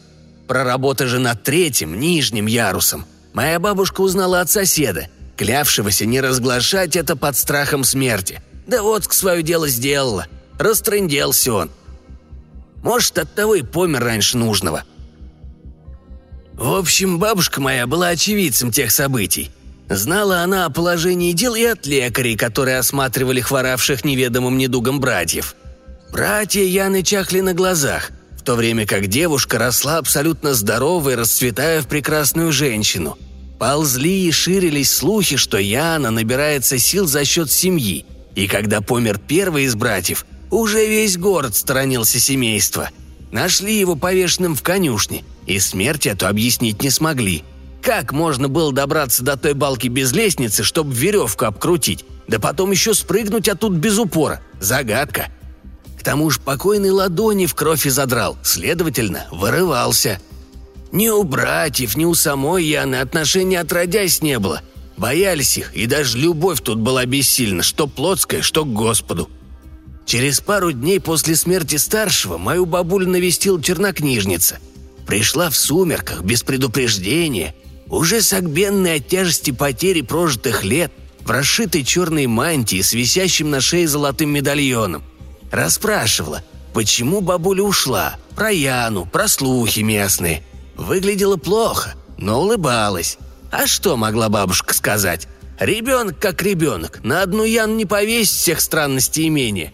Про 0.47 0.65
работы 0.65 1.07
же 1.07 1.19
над 1.19 1.43
третьим, 1.43 1.99
нижним 1.99 2.47
ярусом. 2.47 3.07
Моя 3.33 3.59
бабушка 3.61 4.01
узнала 4.01 4.41
от 4.41 4.51
соседа, 4.51 5.09
клявшегося 5.37 6.05
не 6.07 6.21
разглашать 6.21 6.97
это 6.97 7.17
под 7.17 7.37
страхом 7.37 7.85
смерти. 7.85 8.43
Да 8.67 8.83
вот 8.83 9.07
к 9.07 9.13
свое 9.13 9.43
дело 9.43 9.69
сделала. 9.69 10.27
Растрынделся 10.59 11.53
он. 11.53 11.71
Может, 12.83 13.19
оттого 13.19 13.55
и 13.55 13.63
помер 13.63 14.03
раньше 14.03 14.37
нужного. 14.37 14.85
В 16.55 16.75
общем, 16.75 17.19
бабушка 17.19 17.61
моя 17.61 17.87
была 17.87 18.09
очевидцем 18.09 18.73
тех 18.73 18.91
событий. 18.91 19.51
Знала 19.91 20.43
она 20.43 20.67
о 20.67 20.71
положении 20.71 21.33
дел 21.33 21.57
и 21.57 21.65
от 21.65 21.85
лекарей, 21.85 22.37
которые 22.37 22.79
осматривали 22.79 23.41
хворавших 23.41 24.05
неведомым 24.05 24.57
недугом 24.57 25.01
братьев. 25.01 25.57
Братья 26.13 26.63
Яны 26.63 27.03
чахли 27.03 27.41
на 27.41 27.55
глазах, 27.55 28.13
в 28.39 28.43
то 28.43 28.55
время 28.55 28.87
как 28.87 29.09
девушка 29.09 29.59
росла 29.59 29.99
абсолютно 29.99 30.55
здоровой, 30.55 31.17
расцветая 31.17 31.83
в 31.83 31.89
прекрасную 31.89 32.53
женщину. 32.53 33.19
Ползли 33.59 34.29
и 34.29 34.31
ширились 34.31 34.93
слухи, 34.93 35.37
что 35.37 35.59
Яна 35.59 36.13
набирается 36.13 36.79
сил 36.79 37.09
за 37.09 37.25
счет 37.25 37.51
семьи, 37.51 38.07
и 38.37 38.47
когда 38.47 38.81
помер 38.83 39.19
первый 39.19 39.65
из 39.65 39.75
братьев, 39.75 40.25
уже 40.53 40.87
весь 40.87 41.19
город 41.19 41.57
сторонился 41.57 42.21
семейства. 42.21 42.91
Нашли 43.33 43.77
его 43.77 43.97
повешенным 43.97 44.55
в 44.55 44.63
конюшне, 44.63 45.25
и 45.47 45.59
смерть 45.59 46.07
эту 46.07 46.29
объяснить 46.29 46.81
не 46.81 46.91
смогли. 46.91 47.43
Как 47.83 48.13
можно 48.13 48.49
было 48.49 48.73
добраться 48.73 49.23
до 49.23 49.37
той 49.37 49.55
балки 49.55 49.89
без 49.89 50.13
лестницы, 50.13 50.65
чтобы 50.65 50.93
веревку 50.93 51.47
обкрутить, 51.47 52.05
да 52.29 52.39
потом 52.39 52.71
еще 52.71 52.95
спрыгнуть 52.95 53.49
оттуда 53.49 53.77
без 53.77 53.99
упора? 53.99 54.41
Загадка– 54.61 55.29
к 56.01 56.03
тому 56.03 56.31
же 56.31 56.41
покойный 56.41 56.91
ладони 56.91 57.45
в 57.45 57.55
кровь 57.55 57.85
и 57.85 57.91
задрал, 57.91 58.39
следовательно, 58.43 59.27
вырывался. 59.31 60.19
Ни 60.93 61.11
у 61.11 61.25
братьев, 61.25 61.95
ни 61.95 62.07
у 62.07 62.15
самой 62.15 62.65
Яны 62.65 62.97
отношений 62.97 63.57
отродясь 63.57 64.23
не 64.23 64.39
было. 64.39 64.63
Боялись 64.97 65.59
их, 65.59 65.75
и 65.75 65.85
даже 65.85 66.17
любовь 66.17 66.63
тут 66.63 66.79
была 66.79 67.05
бессильна, 67.05 67.63
что 67.63 67.87
плотская, 67.87 68.41
что 68.41 68.65
к 68.65 68.73
Господу. 68.73 69.29
Через 70.07 70.41
пару 70.41 70.73
дней 70.73 71.01
после 71.01 71.37
смерти 71.37 71.77
старшего 71.77 72.39
мою 72.39 72.65
бабулю 72.65 73.07
навестил 73.07 73.61
чернокнижница. 73.61 74.59
Пришла 75.07 75.51
в 75.51 75.57
сумерках, 75.57 76.23
без 76.23 76.43
предупреждения, 76.43 77.55
уже 77.91 78.23
согбенная 78.23 78.97
от 78.97 79.09
тяжести 79.09 79.51
потери 79.51 80.01
прожитых 80.01 80.65
лет, 80.65 80.93
в 81.21 81.31
расшитой 81.31 81.85
черной 81.85 82.27
мантии 82.27 82.81
с 82.81 82.93
висящим 82.93 83.51
на 83.51 83.61
шее 83.61 83.87
золотым 83.87 84.31
медальоном. 84.31 85.03
Расспрашивала, 85.51 86.43
почему 86.73 87.21
бабуля 87.21 87.63
ушла, 87.63 88.17
про 88.35 88.51
Яну, 88.51 89.05
про 89.05 89.29
слухи 89.29 89.81
местные. 89.81 90.43
Выглядела 90.77 91.37
плохо, 91.37 91.95
но 92.17 92.41
улыбалась. 92.41 93.19
А 93.51 93.67
что 93.67 93.97
могла 93.97 94.29
бабушка 94.29 94.73
сказать? 94.75 95.29
Ребенок 95.59 96.19
как 96.19 96.43
ребенок, 96.43 97.01
на 97.03 97.23
одну 97.23 97.45
Яну 97.45 97.75
не 97.75 97.85
повесить 97.85 98.35
всех 98.39 98.61
странностей 98.61 99.29
имения. 99.29 99.73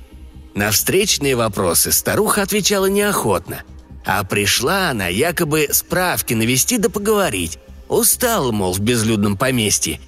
На 0.54 0.70
встречные 0.70 1.37
вопросы 1.37 1.92
старуха 1.92 2.42
отвечала 2.42 2.87
неохотно. 2.87 3.62
А 4.04 4.25
пришла 4.25 4.90
она 4.90 5.08
якобы 5.08 5.68
справки 5.70 6.32
навести 6.35 6.78
да 6.78 6.88
поговорить. 6.88 7.58
Устала, 7.88 8.52
мол, 8.52 8.73
в 8.73 8.81
безлюдном 8.81 9.37
поместье. 9.37 10.00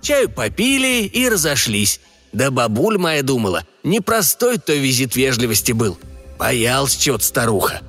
Чаю 0.00 0.28
попили 0.28 1.04
и 1.06 1.28
разошлись. 1.28 2.00
Да 2.32 2.50
бабуль 2.50 2.98
моя 2.98 3.22
думала, 3.22 3.64
непростой 3.82 4.58
то 4.58 4.74
визит 4.74 5.16
вежливости 5.16 5.72
был. 5.72 5.98
Боялась 6.38 6.96
чё-то 6.96 7.24
старуха». 7.24 7.82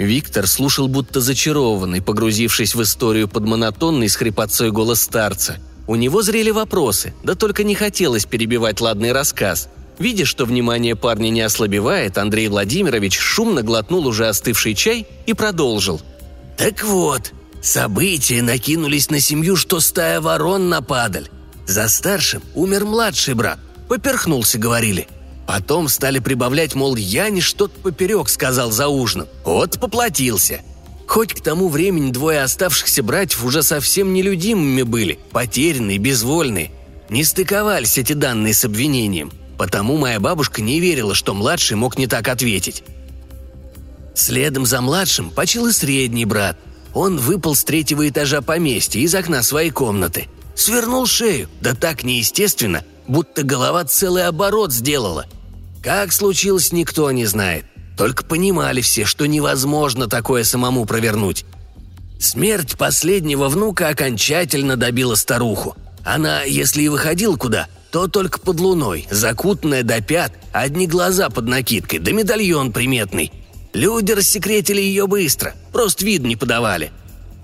Виктор 0.00 0.46
слушал 0.46 0.88
будто 0.88 1.20
зачарованный, 1.20 2.00
погрузившись 2.00 2.74
в 2.74 2.82
историю 2.82 3.28
под 3.28 3.44
монотонный 3.44 4.08
с 4.08 4.70
голос 4.70 5.02
старца. 5.02 5.58
У 5.86 5.94
него 5.94 6.22
зрели 6.22 6.50
вопросы, 6.50 7.12
да 7.22 7.34
только 7.34 7.64
не 7.64 7.74
хотелось 7.74 8.24
перебивать 8.24 8.80
ладный 8.80 9.12
рассказ. 9.12 9.68
Видя, 9.98 10.24
что 10.24 10.46
внимание 10.46 10.96
парня 10.96 11.28
не 11.28 11.42
ослабевает, 11.42 12.16
Андрей 12.16 12.48
Владимирович 12.48 13.18
шумно 13.18 13.62
глотнул 13.62 14.06
уже 14.06 14.26
остывший 14.26 14.74
чай 14.74 15.06
и 15.26 15.34
продолжил. 15.34 16.00
«Так 16.56 16.82
вот, 16.82 17.32
события 17.62 18.42
накинулись 18.42 19.10
на 19.10 19.20
семью, 19.20 19.56
что 19.56 19.80
стая 19.80 20.20
ворон 20.20 20.68
нападаль. 20.68 21.28
За 21.66 21.88
старшим 21.88 22.42
умер 22.54 22.84
младший 22.84 23.34
брат. 23.34 23.58
Поперхнулся, 23.88 24.58
говорили. 24.58 25.08
Потом 25.46 25.88
стали 25.88 26.20
прибавлять, 26.20 26.74
мол, 26.74 26.96
я 26.96 27.28
не 27.28 27.40
что-то 27.40 27.78
поперек 27.80 28.28
сказал 28.28 28.70
за 28.70 28.88
ужином. 28.88 29.28
Вот 29.44 29.80
поплатился. 29.80 30.60
Хоть 31.08 31.34
к 31.34 31.40
тому 31.40 31.68
времени 31.68 32.12
двое 32.12 32.42
оставшихся 32.42 33.02
братьев 33.02 33.44
уже 33.44 33.64
совсем 33.64 34.12
нелюдимыми 34.12 34.82
были, 34.82 35.18
потерянные, 35.32 35.98
безвольные. 35.98 36.70
Не 37.08 37.24
стыковались 37.24 37.98
эти 37.98 38.12
данные 38.12 38.54
с 38.54 38.64
обвинением. 38.64 39.32
Потому 39.58 39.98
моя 39.98 40.20
бабушка 40.20 40.62
не 40.62 40.80
верила, 40.80 41.14
что 41.14 41.34
младший 41.34 41.76
мог 41.76 41.98
не 41.98 42.06
так 42.06 42.28
ответить. 42.28 42.84
Следом 44.14 44.64
за 44.66 44.80
младшим 44.80 45.30
почил 45.30 45.66
и 45.66 45.72
средний 45.72 46.24
брат. 46.24 46.56
Он 46.94 47.18
выпал 47.18 47.54
с 47.54 47.64
третьего 47.64 48.08
этажа 48.08 48.42
поместья 48.42 49.00
из 49.00 49.14
окна 49.14 49.42
своей 49.42 49.70
комнаты. 49.70 50.28
Свернул 50.54 51.06
шею, 51.06 51.48
да 51.60 51.74
так 51.74 52.04
неестественно, 52.04 52.84
будто 53.06 53.42
голова 53.42 53.84
целый 53.84 54.26
оборот 54.26 54.72
сделала– 54.72 55.26
как 55.82 56.12
случилось, 56.12 56.72
никто 56.72 57.10
не 57.10 57.24
знает. 57.24 57.64
Только 57.96 58.24
понимали 58.24 58.80
все, 58.80 59.04
что 59.06 59.26
невозможно 59.26 60.08
такое 60.08 60.44
самому 60.44 60.84
провернуть. 60.84 61.44
Смерть 62.18 62.76
последнего 62.76 63.48
внука 63.48 63.88
окончательно 63.88 64.76
добила 64.76 65.14
старуху. 65.14 65.76
Она, 66.04 66.42
если 66.42 66.82
и 66.82 66.88
выходила 66.88 67.36
куда, 67.36 67.68
то 67.90 68.08
только 68.08 68.38
под 68.40 68.60
луной, 68.60 69.06
закутанная 69.10 69.82
до 69.82 70.02
пят, 70.02 70.32
одни 70.52 70.86
глаза 70.86 71.30
под 71.30 71.46
накидкой, 71.46 71.98
да 71.98 72.12
медальон 72.12 72.72
приметный. 72.72 73.32
Люди 73.72 74.12
рассекретили 74.12 74.80
ее 74.80 75.06
быстро, 75.06 75.54
просто 75.72 76.04
вид 76.04 76.22
не 76.22 76.36
подавали. 76.36 76.90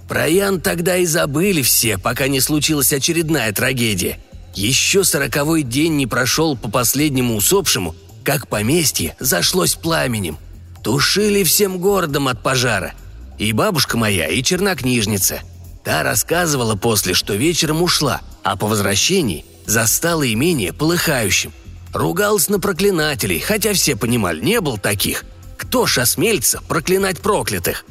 Про 0.08 0.28
Ян 0.28 0.60
тогда 0.60 0.96
и 0.96 1.06
забыли 1.06 1.62
все, 1.62 1.98
пока 1.98 2.28
не 2.28 2.40
случилась 2.40 2.92
очередная 2.92 3.52
трагедия. 3.52 4.18
Еще 4.54 5.04
сороковой 5.04 5.62
день 5.62 5.96
не 5.96 6.06
прошел 6.06 6.56
по 6.56 6.70
последнему 6.70 7.36
усопшему, 7.36 7.94
как 8.24 8.48
поместье 8.48 9.16
зашлось 9.20 9.74
пламенем. 9.74 10.38
Тушили 10.82 11.42
всем 11.42 11.78
городом 11.78 12.28
от 12.28 12.42
пожара. 12.42 12.94
И 13.38 13.52
бабушка 13.52 13.96
моя, 13.98 14.28
и 14.28 14.42
чернокнижница. 14.42 15.40
Та 15.84 16.02
рассказывала 16.02 16.74
после, 16.74 17.14
что 17.14 17.34
вечером 17.34 17.82
ушла, 17.82 18.20
а 18.42 18.56
по 18.56 18.66
возвращении 18.66 19.44
застала 19.66 20.32
имение 20.32 20.72
полыхающим. 20.72 21.52
Ругалась 21.92 22.48
на 22.48 22.58
проклинателей, 22.58 23.40
хотя 23.40 23.72
все 23.72 23.96
понимали, 23.96 24.40
не 24.40 24.60
был 24.60 24.78
таких. 24.78 25.24
Кто 25.56 25.86
ж 25.86 25.98
осмелится 25.98 26.60
проклинать 26.68 27.20
проклятых? 27.20 27.84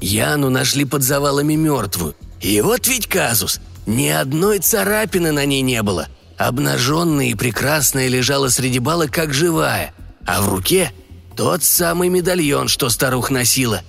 Яну 0.00 0.50
нашли 0.50 0.84
под 0.84 1.02
завалами 1.02 1.54
мертвую. 1.54 2.14
И 2.40 2.60
вот 2.60 2.86
ведь 2.86 3.06
казус. 3.06 3.60
Ни 3.86 4.08
одной 4.08 4.58
царапины 4.58 5.32
на 5.32 5.44
ней 5.44 5.62
не 5.62 5.82
было– 5.82 6.08
Обнаженная 6.38 7.26
и 7.26 7.34
прекрасная 7.34 8.06
лежала 8.06 8.48
среди 8.48 8.78
балок, 8.78 9.10
как 9.10 9.34
живая, 9.34 9.92
а 10.24 10.40
в 10.40 10.48
руке 10.48 10.92
тот 11.36 11.64
самый 11.64 12.08
медальон, 12.08 12.68
что 12.68 12.88
старух 12.90 13.30
носила. 13.30 13.82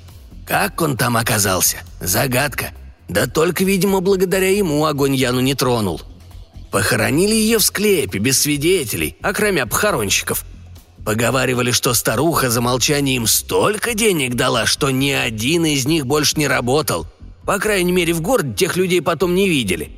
Как 0.47 0.81
он 0.81 0.97
там 0.97 1.15
оказался? 1.15 1.77
Загадка. 2.01 2.71
Да 3.07 3.27
только, 3.27 3.63
видимо, 3.63 4.01
благодаря 4.01 4.49
ему 4.49 4.83
огонь 4.85 5.13
Яну 5.13 5.41
не 5.41 5.53
тронул. 5.53 6.01
Похоронили 6.71 7.35
ее 7.35 7.59
в 7.59 7.63
склепе, 7.63 8.17
без 8.17 8.39
свидетелей, 8.39 9.15
окромя 9.21 9.67
похоронщиков. 9.67 10.43
Поговаривали, 11.09 11.71
что 11.71 11.95
старуха 11.95 12.51
за 12.51 12.61
молчание 12.61 13.15
им 13.15 13.25
столько 13.25 13.95
денег 13.95 14.35
дала, 14.35 14.67
что 14.67 14.91
ни 14.91 15.09
один 15.09 15.65
из 15.65 15.87
них 15.87 16.05
больше 16.05 16.37
не 16.37 16.47
работал. 16.47 17.07
По 17.47 17.57
крайней 17.57 17.91
мере, 17.91 18.13
в 18.13 18.21
городе 18.21 18.53
тех 18.53 18.77
людей 18.77 19.01
потом 19.01 19.33
не 19.33 19.49
видели. 19.49 19.89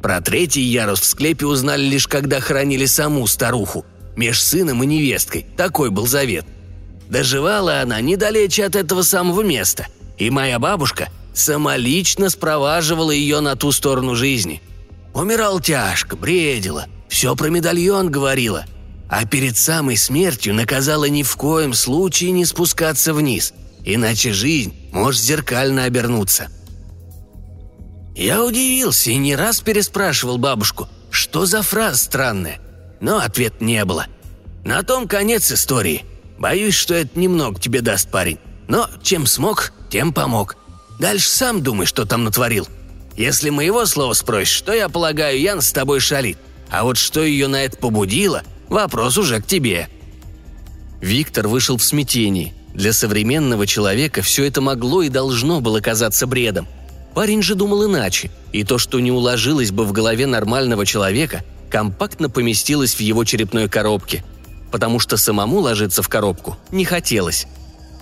Про 0.00 0.22
третий 0.22 0.62
ярус 0.62 1.00
в 1.00 1.04
склепе 1.04 1.44
узнали 1.44 1.82
лишь 1.82 2.08
когда 2.08 2.40
хоронили 2.40 2.86
саму 2.86 3.26
старуху, 3.26 3.84
меж 4.16 4.42
сыном 4.42 4.82
и 4.82 4.86
невесткой, 4.86 5.44
такой 5.58 5.90
был 5.90 6.06
завет. 6.06 6.46
Доживала 7.10 7.82
она 7.82 8.00
недалече 8.00 8.64
от 8.64 8.76
этого 8.76 9.02
самого 9.02 9.42
места, 9.42 9.88
и 10.16 10.30
моя 10.30 10.58
бабушка 10.58 11.10
самолично 11.34 12.30
спроваживала 12.30 13.10
ее 13.10 13.40
на 13.40 13.56
ту 13.56 13.72
сторону 13.72 14.14
жизни. 14.14 14.62
Умирал 15.12 15.60
тяжко, 15.60 16.16
бредила, 16.16 16.86
все 17.10 17.36
про 17.36 17.48
медальон 17.48 18.10
говорила, 18.10 18.64
а 19.08 19.24
перед 19.26 19.56
самой 19.56 19.96
смертью 19.96 20.54
наказала 20.54 21.04
ни 21.04 21.22
в 21.22 21.36
коем 21.36 21.74
случае 21.74 22.32
не 22.32 22.44
спускаться 22.44 23.14
вниз, 23.14 23.52
иначе 23.84 24.32
жизнь 24.32 24.74
может 24.92 25.20
зеркально 25.20 25.84
обернуться– 25.84 26.48
я 28.16 28.42
удивился 28.42 29.10
и 29.10 29.16
не 29.18 29.36
раз 29.36 29.60
переспрашивал 29.60 30.38
бабушку, 30.38 30.88
что 31.10 31.44
за 31.44 31.60
фраза 31.60 32.02
странная. 32.02 32.58
Но 32.98 33.18
ответ 33.18 33.60
не 33.60 33.84
было. 33.84 34.06
На 34.64 34.82
том 34.82 35.06
конец 35.06 35.52
истории. 35.52 36.06
Боюсь, 36.38 36.74
что 36.74 36.94
это 36.94 37.18
немного 37.18 37.60
тебе 37.60 37.82
даст 37.82 38.10
парень. 38.10 38.38
Но 38.68 38.88
чем 39.02 39.26
смог, 39.26 39.74
тем 39.90 40.14
помог. 40.14 40.56
Дальше 40.98 41.28
сам 41.28 41.62
думай, 41.62 41.84
что 41.84 42.06
там 42.06 42.24
натворил. 42.24 42.66
Если 43.18 43.50
моего 43.50 43.84
слова 43.84 44.14
спросишь, 44.14 44.62
то 44.62 44.72
я 44.72 44.88
полагаю, 44.88 45.38
Ян 45.38 45.60
с 45.60 45.70
тобой 45.70 46.00
шалит. 46.00 46.38
А 46.70 46.84
вот 46.84 46.96
что 46.96 47.22
ее 47.22 47.48
на 47.48 47.64
это 47.64 47.76
побудило, 47.76 48.44
вопрос 48.68 49.18
уже 49.18 49.40
к 49.40 49.46
тебе». 49.46 49.88
Виктор 51.00 51.48
вышел 51.48 51.76
в 51.76 51.82
смятении. 51.82 52.54
Для 52.74 52.92
современного 52.92 53.66
человека 53.66 54.22
все 54.22 54.44
это 54.44 54.60
могло 54.60 55.02
и 55.02 55.08
должно 55.08 55.60
было 55.60 55.80
казаться 55.80 56.26
бредом. 56.26 56.66
Парень 57.14 57.42
же 57.42 57.54
думал 57.54 57.86
иначе, 57.86 58.30
и 58.52 58.64
то, 58.64 58.76
что 58.76 59.00
не 59.00 59.10
уложилось 59.10 59.70
бы 59.70 59.84
в 59.84 59.92
голове 59.92 60.26
нормального 60.26 60.84
человека, 60.84 61.42
компактно 61.70 62.28
поместилось 62.28 62.94
в 62.94 63.00
его 63.00 63.24
черепной 63.24 63.68
коробке, 63.68 64.24
потому 64.70 64.98
что 64.98 65.16
самому 65.16 65.60
ложиться 65.60 66.02
в 66.02 66.08
коробку 66.08 66.56
не 66.70 66.84
хотелось. 66.84 67.46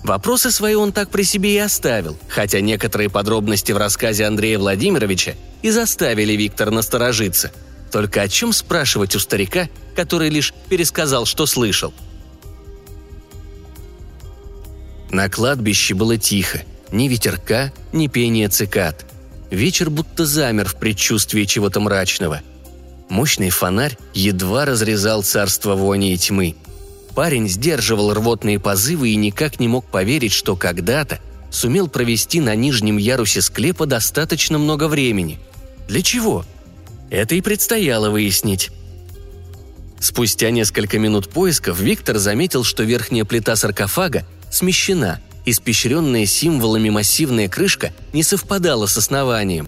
Вопросы 0.03 0.51
свои 0.51 0.75
он 0.75 0.93
так 0.93 1.09
при 1.11 1.23
себе 1.23 1.55
и 1.55 1.59
оставил, 1.59 2.19
хотя 2.29 2.61
некоторые 2.61 3.09
подробности 3.09 3.73
в 3.73 3.79
рассказе 3.79 4.27
Андрея 4.27 4.59
Владимировича 4.59 5.35
и 5.63 5.71
заставили 5.71 6.35
Виктора 6.35 6.71
насторожиться. 6.71 7.53
Только 7.91 8.21
о 8.21 8.29
чем 8.29 8.53
спрашивать 8.53 9.15
у 9.17 9.19
старика, 9.19 9.69
который 9.95 10.29
лишь 10.29 10.53
пересказал, 10.69 11.27
что 11.27 11.47
слышал? 11.47 11.93
На 15.11 15.29
кладбище 15.29 15.95
было 15.95 16.19
тихо– 16.19 16.63
ни 16.95 17.09
ветерка, 17.09 17.73
ни 17.93 18.07
пения 18.07 18.49
цикад. 18.49 19.05
Вечер 19.51 19.91
будто 19.91 20.25
замер 20.25 20.69
в 20.69 20.77
предчувствии 20.77 21.45
чего-то 21.45 21.81
мрачного. 21.81 22.41
Мощный 23.09 23.51
фонарь 23.51 23.99
едва 24.15 24.65
разрезал 24.65 25.23
царство 25.25 25.75
вони 25.75 26.15
и 26.15 26.17
тьмы. 26.17 26.55
Парень 27.15 27.49
сдерживал 27.49 28.15
рвотные 28.15 28.61
позывы 28.61 29.11
и 29.11 29.17
никак 29.17 29.59
не 29.59 29.67
мог 29.67 29.85
поверить, 29.87 30.33
что 30.33 30.57
когда-то 30.57 31.19
сумел 31.51 31.89
провести 31.89 32.41
на 32.41 32.55
нижнем 32.55 32.97
ярусе 32.97 33.43
склепа 33.43 33.87
достаточно 33.87 34.59
много 34.59 34.87
времени. 34.87 35.39
Для 35.89 36.03
чего? 36.03 36.45
Это 37.11 37.35
и 37.35 37.41
предстояло 37.41 38.09
выяснить. 38.11 38.71
Спустя 40.05 40.51
несколько 40.51 40.99
минут 40.99 41.31
поисков 41.31 41.81
Виктор 41.81 42.19
заметил, 42.19 42.63
что 42.63 42.83
верхняя 42.83 43.25
плита 43.25 43.57
саркофага 43.57 44.27
смещена– 44.51 45.19
испещренная 45.47 46.27
символами 46.27 46.91
массивная 46.91 47.49
крышка 47.49 47.91
не 48.13 48.23
совпадала 48.23 48.85
с 48.85 48.99
основанием. 48.99 49.67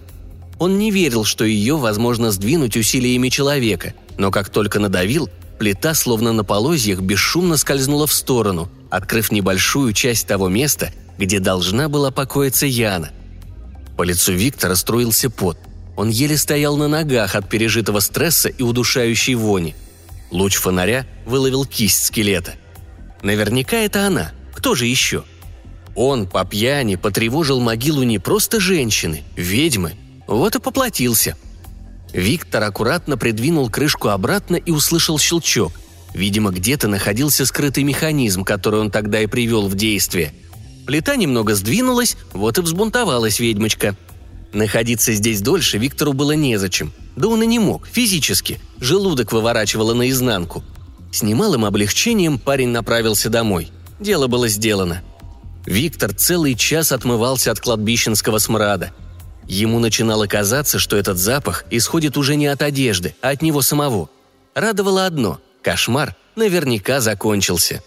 Он 0.59 0.77
не 0.77 0.91
верил, 0.91 1.23
что 1.23 1.43
ее 1.43 1.75
возможно 1.77 2.29
сдвинуть 2.29 2.77
усилиями 2.77 3.29
человека, 3.29 3.95
но 4.19 4.29
как 4.29 4.49
только 4.49 4.77
надавил, 4.77 5.27
плита, 5.57 5.95
словно 5.95 6.33
на 6.33 6.43
полозьях, 6.43 6.99
бесшумно 6.99 7.57
скользнула 7.57 8.05
в 8.05 8.13
сторону, 8.13 8.69
открыв 8.91 9.31
небольшую 9.31 9.91
часть 9.93 10.27
того 10.27 10.49
места, 10.49 10.93
где 11.17 11.39
должна 11.39 11.89
была 11.89 12.11
покоиться 12.11 12.67
Яна. 12.67 13.09
По 13.97 14.03
лицу 14.03 14.33
Виктора 14.33 14.75
струился 14.75 15.31
пот. 15.31 15.57
Он 15.95 16.09
еле 16.09 16.37
стоял 16.37 16.77
на 16.77 16.87
ногах 16.87 17.33
от 17.33 17.49
пережитого 17.49 18.01
стресса 18.01 18.49
и 18.49 18.61
удушающей 18.61 19.33
вони. 19.33 19.73
Луч 20.31 20.55
фонаря 20.55 21.05
выловил 21.25 21.65
кисть 21.65 22.05
скелета. 22.05 22.55
Наверняка 23.21 23.77
это 23.77 24.05
она. 24.05 24.31
Кто 24.53 24.75
же 24.75 24.85
еще?– 24.85 25.23
он 25.97 26.27
по 26.27 26.45
пьяни 26.45 26.95
потревожил 26.95 27.59
могилу 27.59 28.03
не 28.03 28.19
просто 28.19 28.59
женщины, 28.59 29.23
ведьмы. 29.35 29.93
Вот 30.27 30.55
и 30.55 30.59
поплатился. 30.59 31.35
Виктор 32.13 32.63
аккуратно 32.63 33.17
придвинул 33.17 33.67
крышку 33.71 34.09
обратно 34.09 34.57
и 34.57 34.69
услышал 34.69 35.17
щелчок. 35.17 35.73
Видимо, 36.13 36.51
где-то 36.51 36.87
находился 36.87 37.47
скрытый 37.47 37.83
механизм, 37.83 38.43
который 38.43 38.79
он 38.79 38.91
тогда 38.91 39.21
и 39.21 39.25
привел 39.25 39.67
в 39.67 39.73
действие. 39.73 40.33
Плита 40.85 41.15
немного 41.15 41.55
сдвинулась, 41.55 42.15
вот 42.31 42.59
и 42.59 42.61
взбунтовалась 42.61 43.39
ведьмочка. 43.39 43.97
Находиться 44.53 45.13
здесь 45.13 45.41
дольше 45.41 45.77
Виктору 45.77 46.13
было 46.13 46.31
незачем. 46.31 46.93
Да 47.15 47.27
он 47.27 47.43
и 47.43 47.45
не 47.45 47.59
мог, 47.59 47.87
физически. 47.87 48.59
Желудок 48.79 49.31
выворачивало 49.31 49.93
наизнанку. 49.93 50.63
С 51.11 51.23
немалым 51.23 51.65
облегчением 51.65 52.39
парень 52.39 52.69
направился 52.69 53.29
домой. 53.29 53.71
Дело 53.99 54.27
было 54.27 54.47
сделано. 54.47 55.03
Виктор 55.65 56.13
целый 56.13 56.55
час 56.55 56.91
отмывался 56.91 57.51
от 57.51 57.59
кладбищенского 57.59 58.37
смрада. 58.37 58.91
Ему 59.47 59.79
начинало 59.79 60.27
казаться, 60.27 60.79
что 60.79 60.97
этот 60.97 61.17
запах 61.17 61.65
исходит 61.71 62.17
уже 62.17 62.35
не 62.35 62.47
от 62.47 62.61
одежды, 62.61 63.15
а 63.21 63.29
от 63.29 63.41
него 63.41 63.61
самого. 63.61 64.09
Радовало 64.55 65.05
одно 65.05 65.39
Кошмар 65.61 66.15
наверняка 66.35 67.01
закончился. 67.01 67.83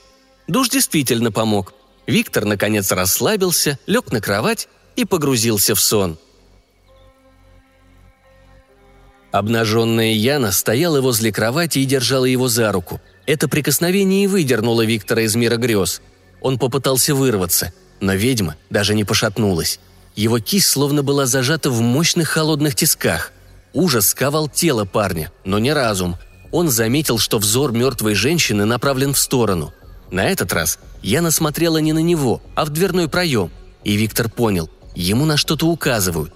Душ 0.48 0.68
действительно 0.68 1.32
помог. 1.32 1.72
Виктор, 2.06 2.44
наконец, 2.44 2.90
расслабился, 2.90 3.78
лег 3.86 4.12
на 4.12 4.20
кровать 4.20 4.68
и 4.96 5.04
погрузился 5.04 5.74
в 5.74 5.80
сон. 5.80 6.18
Обнаженная 9.32 10.12
Яна 10.12 10.52
стояла 10.52 11.00
возле 11.00 11.32
кровати 11.32 11.78
и 11.78 11.84
держала 11.84 12.24
его 12.24 12.48
за 12.48 12.72
руку. 12.72 13.00
Это 13.26 13.48
прикосновение 13.48 14.24
и 14.24 14.26
выдернуло 14.26 14.84
Виктора 14.84 15.22
из 15.22 15.36
мира 15.36 15.56
грез. 15.56 16.02
Он 16.40 16.58
попытался 16.58 17.14
вырваться, 17.14 17.72
но 18.00 18.14
ведьма 18.14 18.56
даже 18.70 18.94
не 18.94 19.04
пошатнулась. 19.04 19.78
Его 20.16 20.40
кисть 20.40 20.68
словно 20.68 21.02
была 21.02 21.26
зажата 21.26 21.70
в 21.70 21.80
мощных 21.80 22.28
холодных 22.28 22.74
тисках. 22.74 23.32
Ужас 23.72 24.08
сковал 24.08 24.48
тело 24.48 24.84
парня, 24.84 25.30
но 25.44 25.58
не 25.58 25.72
разум– 25.72 26.16
он 26.52 26.68
заметил, 26.68 27.18
что 27.18 27.38
взор 27.38 27.72
мертвой 27.72 28.14
женщины 28.14 28.64
направлен 28.64 29.14
в 29.14 29.18
сторону. 29.18 29.72
На 30.10 30.26
этот 30.26 30.52
раз 30.52 30.78
Яна 31.02 31.30
смотрела 31.30 31.78
не 31.78 31.92
на 31.92 32.00
него, 32.00 32.42
а 32.54 32.64
в 32.64 32.70
дверной 32.70 33.08
проем, 33.08 33.50
и 33.84 33.94
Виктор 33.94 34.28
понял, 34.28 34.68
ему 34.94 35.24
на 35.24 35.36
что-то 35.36 35.66
указывают. 35.66 36.32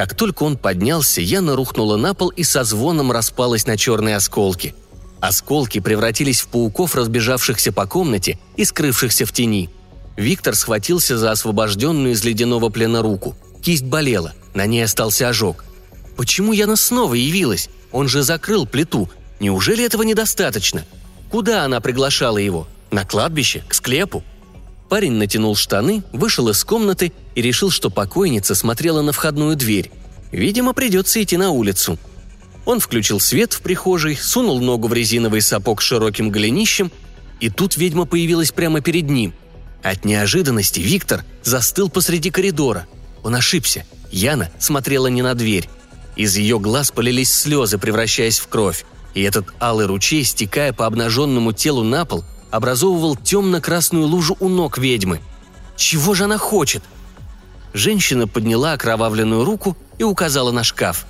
Как 0.00 0.14
только 0.14 0.44
он 0.44 0.56
поднялся, 0.56 1.20
Яна 1.20 1.54
рухнула 1.54 1.98
на 1.98 2.14
пол 2.14 2.30
и 2.30 2.42
со 2.42 2.64
звоном 2.64 3.12
распалась 3.12 3.66
на 3.66 3.76
черные 3.76 4.16
осколки. 4.16 4.74
Осколки 5.20 5.78
превратились 5.78 6.40
в 6.40 6.48
пауков, 6.48 6.94
разбежавшихся 6.94 7.70
по 7.70 7.84
комнате 7.86 8.38
и 8.56 8.64
скрывшихся 8.64 9.26
в 9.26 9.32
тени. 9.32 9.68
Виктор 10.16 10.54
схватился 10.54 11.18
за 11.18 11.32
освобожденную 11.32 12.14
из 12.14 12.24
ледяного 12.24 12.70
плена 12.70 13.02
руку. 13.02 13.36
Кисть 13.62 13.84
болела, 13.84 14.32
на 14.54 14.64
ней 14.64 14.84
остался 14.84 15.28
ожог. 15.28 15.66
Почему 16.16 16.54
Яна 16.54 16.76
снова 16.76 17.12
явилась? 17.12 17.68
Он 17.92 18.08
же 18.08 18.22
закрыл 18.22 18.64
плиту, 18.66 19.10
Неужели 19.38 19.84
этого 19.84 20.02
недостаточно? 20.02 20.86
Куда 21.30 21.64
она 21.64 21.82
приглашала 21.82 22.38
его? 22.38 22.66
На 22.90 23.04
кладбище? 23.04 23.64
К 23.68 23.74
склепу? 23.74 24.24
Парень 24.90 25.12
натянул 25.12 25.54
штаны, 25.54 26.02
вышел 26.12 26.48
из 26.48 26.64
комнаты 26.64 27.12
и 27.36 27.40
решил, 27.40 27.70
что 27.70 27.90
покойница 27.90 28.56
смотрела 28.56 29.02
на 29.02 29.12
входную 29.12 29.54
дверь. 29.54 29.92
Видимо, 30.32 30.72
придется 30.72 31.22
идти 31.22 31.36
на 31.36 31.50
улицу. 31.50 31.96
Он 32.64 32.80
включил 32.80 33.20
свет 33.20 33.52
в 33.52 33.62
прихожей, 33.62 34.16
сунул 34.16 34.60
ногу 34.60 34.88
в 34.88 34.92
резиновый 34.92 35.42
сапог 35.42 35.80
с 35.80 35.84
широким 35.84 36.30
голенищем, 36.30 36.90
и 37.38 37.48
тут 37.48 37.76
ведьма 37.76 38.04
появилась 38.04 38.50
прямо 38.50 38.80
перед 38.80 39.08
ним. 39.08 39.32
От 39.84 40.04
неожиданности 40.04 40.80
Виктор 40.80 41.24
застыл 41.44 41.88
посреди 41.88 42.30
коридора. 42.30 42.86
Он 43.22 43.36
ошибся. 43.36 43.86
Яна 44.10 44.50
смотрела 44.58 45.06
не 45.06 45.22
на 45.22 45.34
дверь. 45.34 45.68
Из 46.16 46.36
ее 46.36 46.58
глаз 46.58 46.90
полились 46.90 47.32
слезы, 47.32 47.78
превращаясь 47.78 48.40
в 48.40 48.48
кровь 48.48 48.84
и 49.14 49.22
этот 49.22 49.46
алый 49.60 49.86
ручей, 49.86 50.24
стекая 50.24 50.72
по 50.72 50.86
обнаженному 50.86 51.52
телу 51.52 51.82
на 51.82 52.04
пол, 52.04 52.24
образовывал 52.50 53.16
темно-красную 53.16 54.06
лужу 54.06 54.36
у 54.40 54.48
ног 54.48 54.78
ведьмы. 54.78 55.20
Чего 55.76 56.14
же 56.14 56.24
она 56.24 56.38
хочет? 56.38 56.82
Женщина 57.72 58.26
подняла 58.26 58.72
окровавленную 58.72 59.44
руку 59.44 59.76
и 59.98 60.04
указала 60.04 60.50
на 60.50 60.64
шкаф. 60.64 61.06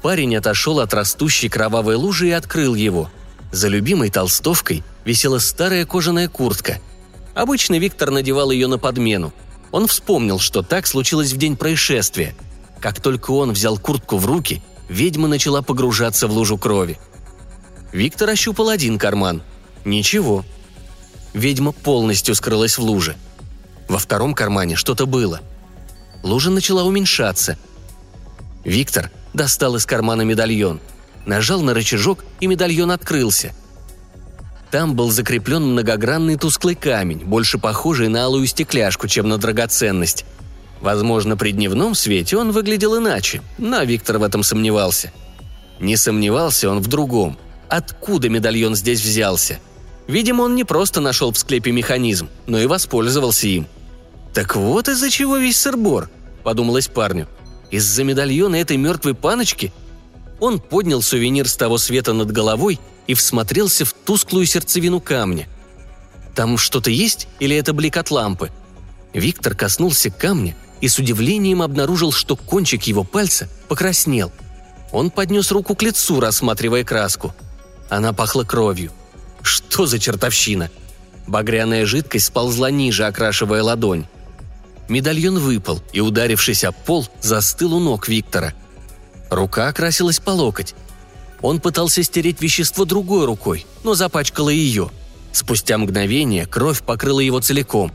Парень 0.00 0.36
отошел 0.36 0.80
от 0.80 0.94
растущей 0.94 1.48
кровавой 1.48 1.96
лужи 1.96 2.28
и 2.28 2.32
открыл 2.32 2.74
его. 2.74 3.10
За 3.52 3.68
любимой 3.68 4.10
толстовкой 4.10 4.82
висела 5.04 5.38
старая 5.38 5.84
кожаная 5.84 6.28
куртка. 6.28 6.80
Обычно 7.34 7.78
Виктор 7.78 8.10
надевал 8.10 8.50
ее 8.50 8.66
на 8.66 8.78
подмену. 8.78 9.32
Он 9.70 9.86
вспомнил, 9.86 10.38
что 10.38 10.62
так 10.62 10.86
случилось 10.86 11.32
в 11.32 11.36
день 11.36 11.56
происшествия. 11.56 12.34
Как 12.80 13.00
только 13.00 13.30
он 13.30 13.52
взял 13.52 13.78
куртку 13.78 14.16
в 14.16 14.26
руки, 14.26 14.62
ведьма 14.88 15.28
начала 15.28 15.62
погружаться 15.62 16.26
в 16.26 16.32
лужу 16.32 16.58
крови– 16.58 16.98
Виктор 17.92 18.30
ощупал 18.30 18.70
один 18.70 18.98
карман. 18.98 19.42
Ничего. 19.84 20.44
Ведьма 21.32 21.72
полностью 21.72 22.34
скрылась 22.34 22.78
в 22.78 22.82
луже. 22.82 23.16
Во 23.88 23.98
втором 23.98 24.34
кармане 24.34 24.76
что-то 24.76 25.06
было. 25.06 25.40
Лужа 26.22 26.50
начала 26.50 26.84
уменьшаться. 26.84 27.56
Виктор 28.64 29.10
достал 29.34 29.76
из 29.76 29.86
кармана 29.86 30.22
медальон. 30.22 30.80
Нажал 31.26 31.62
на 31.62 31.74
рычажок, 31.74 32.24
и 32.40 32.46
медальон 32.46 32.90
открылся. 32.90 33.54
Там 34.70 34.94
был 34.94 35.10
закреплен 35.10 35.62
многогранный 35.62 36.36
тусклый 36.36 36.74
камень, 36.74 37.18
больше 37.18 37.58
похожий 37.58 38.08
на 38.08 38.24
алую 38.24 38.46
стекляшку, 38.46 39.06
чем 39.06 39.28
на 39.28 39.38
драгоценность. 39.38 40.24
Возможно, 40.80 41.36
при 41.36 41.52
дневном 41.52 41.94
свете 41.94 42.36
он 42.36 42.50
выглядел 42.50 42.98
иначе, 42.98 43.42
но 43.58 43.82
Виктор 43.82 44.18
в 44.18 44.22
этом 44.22 44.42
сомневался. 44.42 45.12
Не 45.78 45.96
сомневался 45.96 46.70
он 46.70 46.80
в 46.80 46.88
другом– 46.88 47.38
откуда 47.72 48.28
медальон 48.28 48.74
здесь 48.74 49.00
взялся. 49.00 49.58
Видимо, 50.06 50.42
он 50.42 50.54
не 50.54 50.64
просто 50.64 51.00
нашел 51.00 51.32
в 51.32 51.38
склепе 51.38 51.72
механизм, 51.72 52.28
но 52.46 52.58
и 52.58 52.66
воспользовался 52.66 53.46
им. 53.46 53.66
«Так 54.34 54.56
вот 54.56 54.88
из-за 54.88 55.10
чего 55.10 55.36
весь 55.36 55.58
сырбор»,— 55.58 56.10
подумалось 56.42 56.88
парню. 56.88 57.28
«Из-за 57.70 58.04
медальона 58.04 58.56
этой 58.56 58.76
мертвой 58.76 59.14
паночки?» 59.14 59.72
Он 60.40 60.58
поднял 60.58 61.02
сувенир 61.02 61.48
с 61.48 61.56
того 61.56 61.78
света 61.78 62.12
над 62.12 62.32
головой 62.32 62.80
и 63.06 63.14
всмотрелся 63.14 63.84
в 63.84 63.92
тусклую 63.92 64.46
сердцевину 64.46 65.00
камня. 65.00 65.48
«Там 66.34 66.58
что-то 66.58 66.90
есть 66.90 67.28
или 67.38 67.56
это 67.56 67.72
блик 67.72 67.96
от 67.96 68.10
лампы?» 68.10 68.50
Виктор 69.12 69.54
коснулся 69.54 70.10
камня 70.10 70.56
и 70.80 70.88
с 70.88 70.98
удивлением 70.98 71.62
обнаружил, 71.62 72.10
что 72.10 72.34
кончик 72.34 72.82
его 72.84 73.04
пальца 73.04 73.48
покраснел. 73.68 74.32
Он 74.90 75.10
поднес 75.10 75.52
руку 75.52 75.74
к 75.74 75.82
лицу, 75.82 76.18
рассматривая 76.18 76.84
краску— 76.84 77.34
она 77.92 78.14
пахла 78.14 78.44
кровью. 78.44 78.90
Что 79.42 79.86
за 79.86 79.98
чертовщина? 79.98 80.70
Багряная 81.26 81.86
жидкость 81.86 82.26
сползла 82.26 82.70
ниже, 82.70 83.04
окрашивая 83.04 83.62
ладонь. 83.62 84.06
Медальон 84.88 85.38
выпал 85.38 85.82
и, 85.92 86.00
ударившись 86.00 86.64
об 86.64 86.74
пол, 86.74 87.08
застыл 87.20 87.74
у 87.74 87.80
ног 87.80 88.08
Виктора. 88.08 88.52
Рука 89.30 89.68
окрасилась 89.68 90.18
по 90.18 90.30
локоть. 90.30 90.74
Он 91.40 91.60
пытался 91.60 92.02
стереть 92.02 92.40
вещество 92.40 92.84
другой 92.84 93.24
рукой, 93.24 93.66
но 93.82 93.94
запачкало 93.94 94.50
ее. 94.50 94.90
Спустя 95.32 95.78
мгновение 95.78 96.46
кровь 96.46 96.82
покрыла 96.82 97.20
его 97.20 97.40
целиком. 97.40 97.92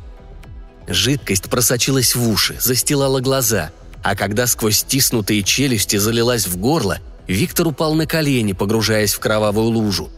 Жидкость 0.88 1.49
просочилась 1.49 2.15
в 2.15 2.27
уши, 2.27 2.57
застилала 2.60 3.19
глаза, 3.19 3.71
а 4.01 4.15
когда 4.15 4.47
сквозь 4.47 4.77
стиснутые 4.77 5.43
челюсти 5.43 5.97
залилась 5.97 6.47
в 6.47 6.57
горло, 6.57 6.99
Виктор 7.27 7.67
упал 7.67 7.93
на 7.93 8.07
колени, 8.07 8.53
погружаясь 8.53 9.13
в 9.13 9.19
кровавую 9.19 9.67
лужу. 9.67 10.10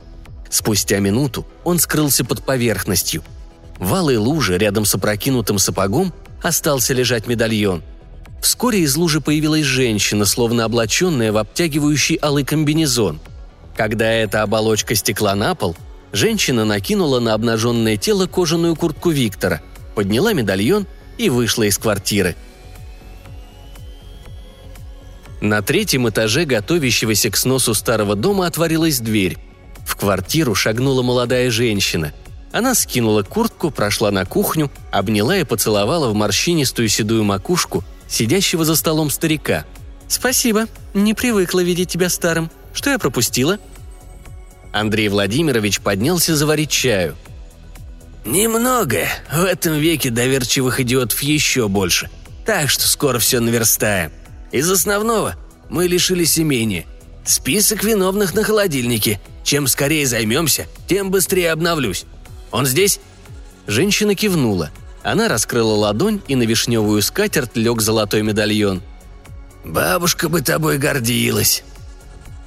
Спустя 0.50 1.00
минуту 1.00 1.46
он 1.64 1.80
скрылся 1.80 2.26
под 2.26 2.44
поверхностью. 2.44 3.24
В 3.78 3.94
алой 3.94 4.18
луже 4.18 4.58
рядом 4.58 4.86
с 4.86 4.96
опрокинутым 4.96 5.60
сапогом 5.60 6.14
остался 6.42 6.94
лежать 6.94 7.28
медальон. 7.28 7.84
Вскоре 8.42 8.80
из 8.80 8.96
лужи 8.96 9.22
появилась 9.22 9.66
женщина, 9.66 10.26
словно 10.26 10.66
облаченная 10.66 11.32
в 11.32 11.38
обтягивающий 11.38 12.18
алый 12.22 12.46
комбинезон. 12.46 13.20
Когда 13.76 14.10
эта 14.10 14.42
оболочка 14.42 14.96
стекла 14.96 15.36
на 15.36 15.56
пол, 15.56 15.76
женщина 16.12 16.66
накинула 16.66 17.20
на 17.20 17.34
обнаженное 17.34 17.98
тело 17.98 18.28
кожаную 18.28 18.76
куртку 18.76 19.10
Виктора, 19.10 19.62
подняла 19.96 20.34
медальон 20.34 20.88
и 21.18 21.30
вышла 21.30 21.64
из 21.64 21.78
квартиры– 21.78 22.36
на 25.42 25.62
третьем 25.62 26.10
этаже 26.10 26.44
готовящегося 26.44 27.30
к 27.30 27.38
сносу 27.38 27.74
старого 27.74 28.16
дома 28.16 28.46
отворилась 28.46 29.00
дверь. 29.00 29.38
Квартиру 30.00 30.56
шагнула 30.56 31.04
молодая 31.04 31.52
женщина. 31.52 32.14
Она 32.52 32.74
скинула 32.74 33.24
куртку, 33.24 33.70
прошла 33.70 34.12
на 34.12 34.26
кухню, 34.26 34.72
обняла 34.92 35.38
и 35.38 35.44
поцеловала 35.44 36.10
в 36.10 36.16
морщинистую 36.16 36.88
седую 36.88 37.24
макушку 37.24 37.84
сидящего 38.08 38.66
за 38.66 38.76
столом 38.76 39.10
старика. 39.10 39.66
«Спасибо. 40.08 40.66
Не 40.94 41.14
привыкла 41.14 41.60
видеть 41.62 41.90
тебя 41.90 42.10
старым. 42.10 42.50
Что 42.74 42.90
я 42.90 42.98
пропустила?» 42.98 43.60
Андрей 44.72 45.10
Владимирович 45.10 45.80
поднялся 45.82 46.36
заварить 46.36 46.72
чаю. 46.72 47.16
«Немного. 48.26 49.06
В 49.32 49.44
этом 49.44 49.74
веке 49.74 50.10
доверчивых 50.10 50.80
идиотов 50.80 51.22
еще 51.22 51.68
больше. 51.68 52.10
Так 52.46 52.70
что 52.70 52.88
скоро 52.88 53.20
все 53.20 53.40
наверстаем. 53.40 54.12
Из 54.52 54.70
основного 54.72 55.36
мы 55.70 55.88
лишились 55.88 56.40
имения. 56.40 56.86
Список 57.26 57.84
виновных 57.84 58.34
на 58.34 58.44
холодильнике. 58.44 59.20
Чем 59.50 59.66
скорее 59.66 60.06
займемся, 60.06 60.68
тем 60.88 61.10
быстрее 61.10 61.52
обновлюсь. 61.52 62.06
Он 62.52 62.68
здесь?» 62.68 63.00
Женщина 63.66 64.14
кивнула. 64.14 64.70
Она 65.02 65.28
раскрыла 65.28 65.74
ладонь, 65.74 66.22
и 66.28 66.36
на 66.36 66.44
вишневую 66.44 67.02
скатерть 67.02 67.56
лег 67.56 67.82
золотой 67.82 68.22
медальон. 68.22 68.84
«Бабушка 69.66 70.30
бы 70.30 70.42
тобой 70.42 70.78
гордилась». 70.78 71.64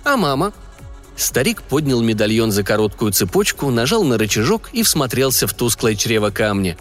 «А 0.05 0.17
мама?» 0.17 0.53
Старик 1.17 1.63
поднял 1.63 2.01
медальон 2.01 2.53
за 2.53 2.63
короткую 2.63 3.11
цепочку, 3.11 3.69
нажал 3.73 4.05
на 4.05 4.17
рычажок 4.17 4.71
и 4.73 4.85
всмотрелся 4.85 5.49
в 5.49 5.55
тусклое 5.55 5.97
чрево 5.97 6.31
камня. 6.31 6.79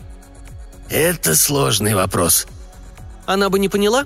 «Это 0.87 1.35
сложный 1.35 1.95
вопрос». 1.95 2.45
«Она 3.25 3.49
бы 3.49 3.57
не 3.57 3.69
поняла?» 3.69 4.05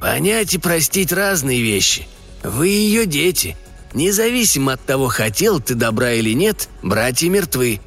«Понять 0.00 0.54
и 0.54 0.58
простить 0.58 1.12
разные 1.12 1.62
вещи. 1.62 2.08
Вы 2.42 2.66
ее 2.66 3.06
дети. 3.06 3.56
Независимо 3.94 4.72
от 4.72 4.84
того, 4.84 5.08
хотел 5.08 5.60
ты 5.60 5.74
добра 5.74 6.12
или 6.12 6.34
нет, 6.34 6.68
братья 6.82 7.30
мертвы. 7.30 7.80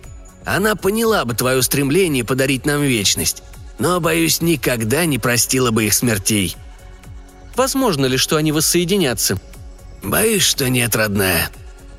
Она 0.45 0.75
поняла 0.75 1.25
бы 1.25 1.33
твое 1.33 1.61
стремление 1.61 2.23
подарить 2.23 2.65
нам 2.65 2.81
вечность, 2.81 3.43
но, 3.77 3.99
боюсь, 3.99 4.41
никогда 4.41 5.05
не 5.05 5.19
простила 5.19 5.71
бы 5.71 5.85
их 5.85 5.93
смертей». 5.93 6.55
«Возможно 7.55 8.05
ли, 8.05 8.17
что 8.17 8.37
они 8.37 8.51
воссоединятся?» 8.51 9.37
«Боюсь, 10.03 10.43
что 10.43 10.69
нет, 10.69 10.95
родная. 10.95 11.49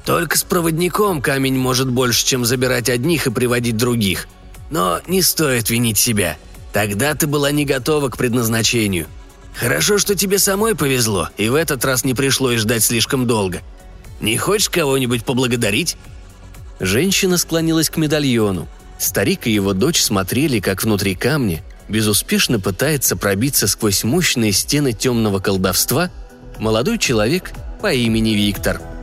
Только 0.05 0.39
с 0.39 0.45
проводником 0.45 1.21
камень 1.21 1.59
может 1.59 1.91
больше, 1.91 2.25
чем 2.25 2.45
забирать 2.45 2.89
одних 2.89 3.27
и 3.27 3.33
приводить 3.33 3.77
других. 3.77 4.29
Но 4.71 5.01
не 5.09 5.21
стоит 5.21 5.69
винить 5.69 5.99
себя. 5.99 6.39
Тогда 6.73 7.15
ты 7.15 7.27
была 7.27 7.51
не 7.51 7.65
готова 7.65 8.09
к 8.09 8.17
предназначению. 8.17 9.07
Хорошо, 9.55 9.99
что 9.99 10.15
тебе 10.15 10.39
самой 10.39 10.77
повезло, 10.77 11.29
и 11.37 11.49
в 11.49 11.57
этот 11.57 11.85
раз 11.85 12.05
не 12.05 12.15
пришлось 12.15 12.61
ждать 12.61 12.85
слишком 12.85 13.27
долго. 13.27 13.61
Не 14.21 14.37
хочешь 14.37 14.69
кого-нибудь 14.69 15.25
поблагодарить?» 15.25 15.97
Женщина 16.81 17.39
склонилась 17.39 17.91
к 17.91 17.97
медальону. 17.97 18.69
Старик 18.99 19.47
и 19.47 19.53
его 19.53 19.73
дочь 19.73 20.01
смотрели, 20.01 20.61
как 20.61 20.83
внутри 20.83 21.15
камня 21.15 21.63
безуспешно 21.89 22.61
пытается 22.61 23.17
пробиться 23.17 23.67
сквозь 23.67 24.05
мощные 24.05 24.53
стены 24.53 24.93
темного 24.93 25.39
колдовства 25.39 26.11
молодой 26.59 26.99
человек 26.99 27.53
по 27.81 27.93
имени 27.93 28.31
Виктор– 28.31 28.81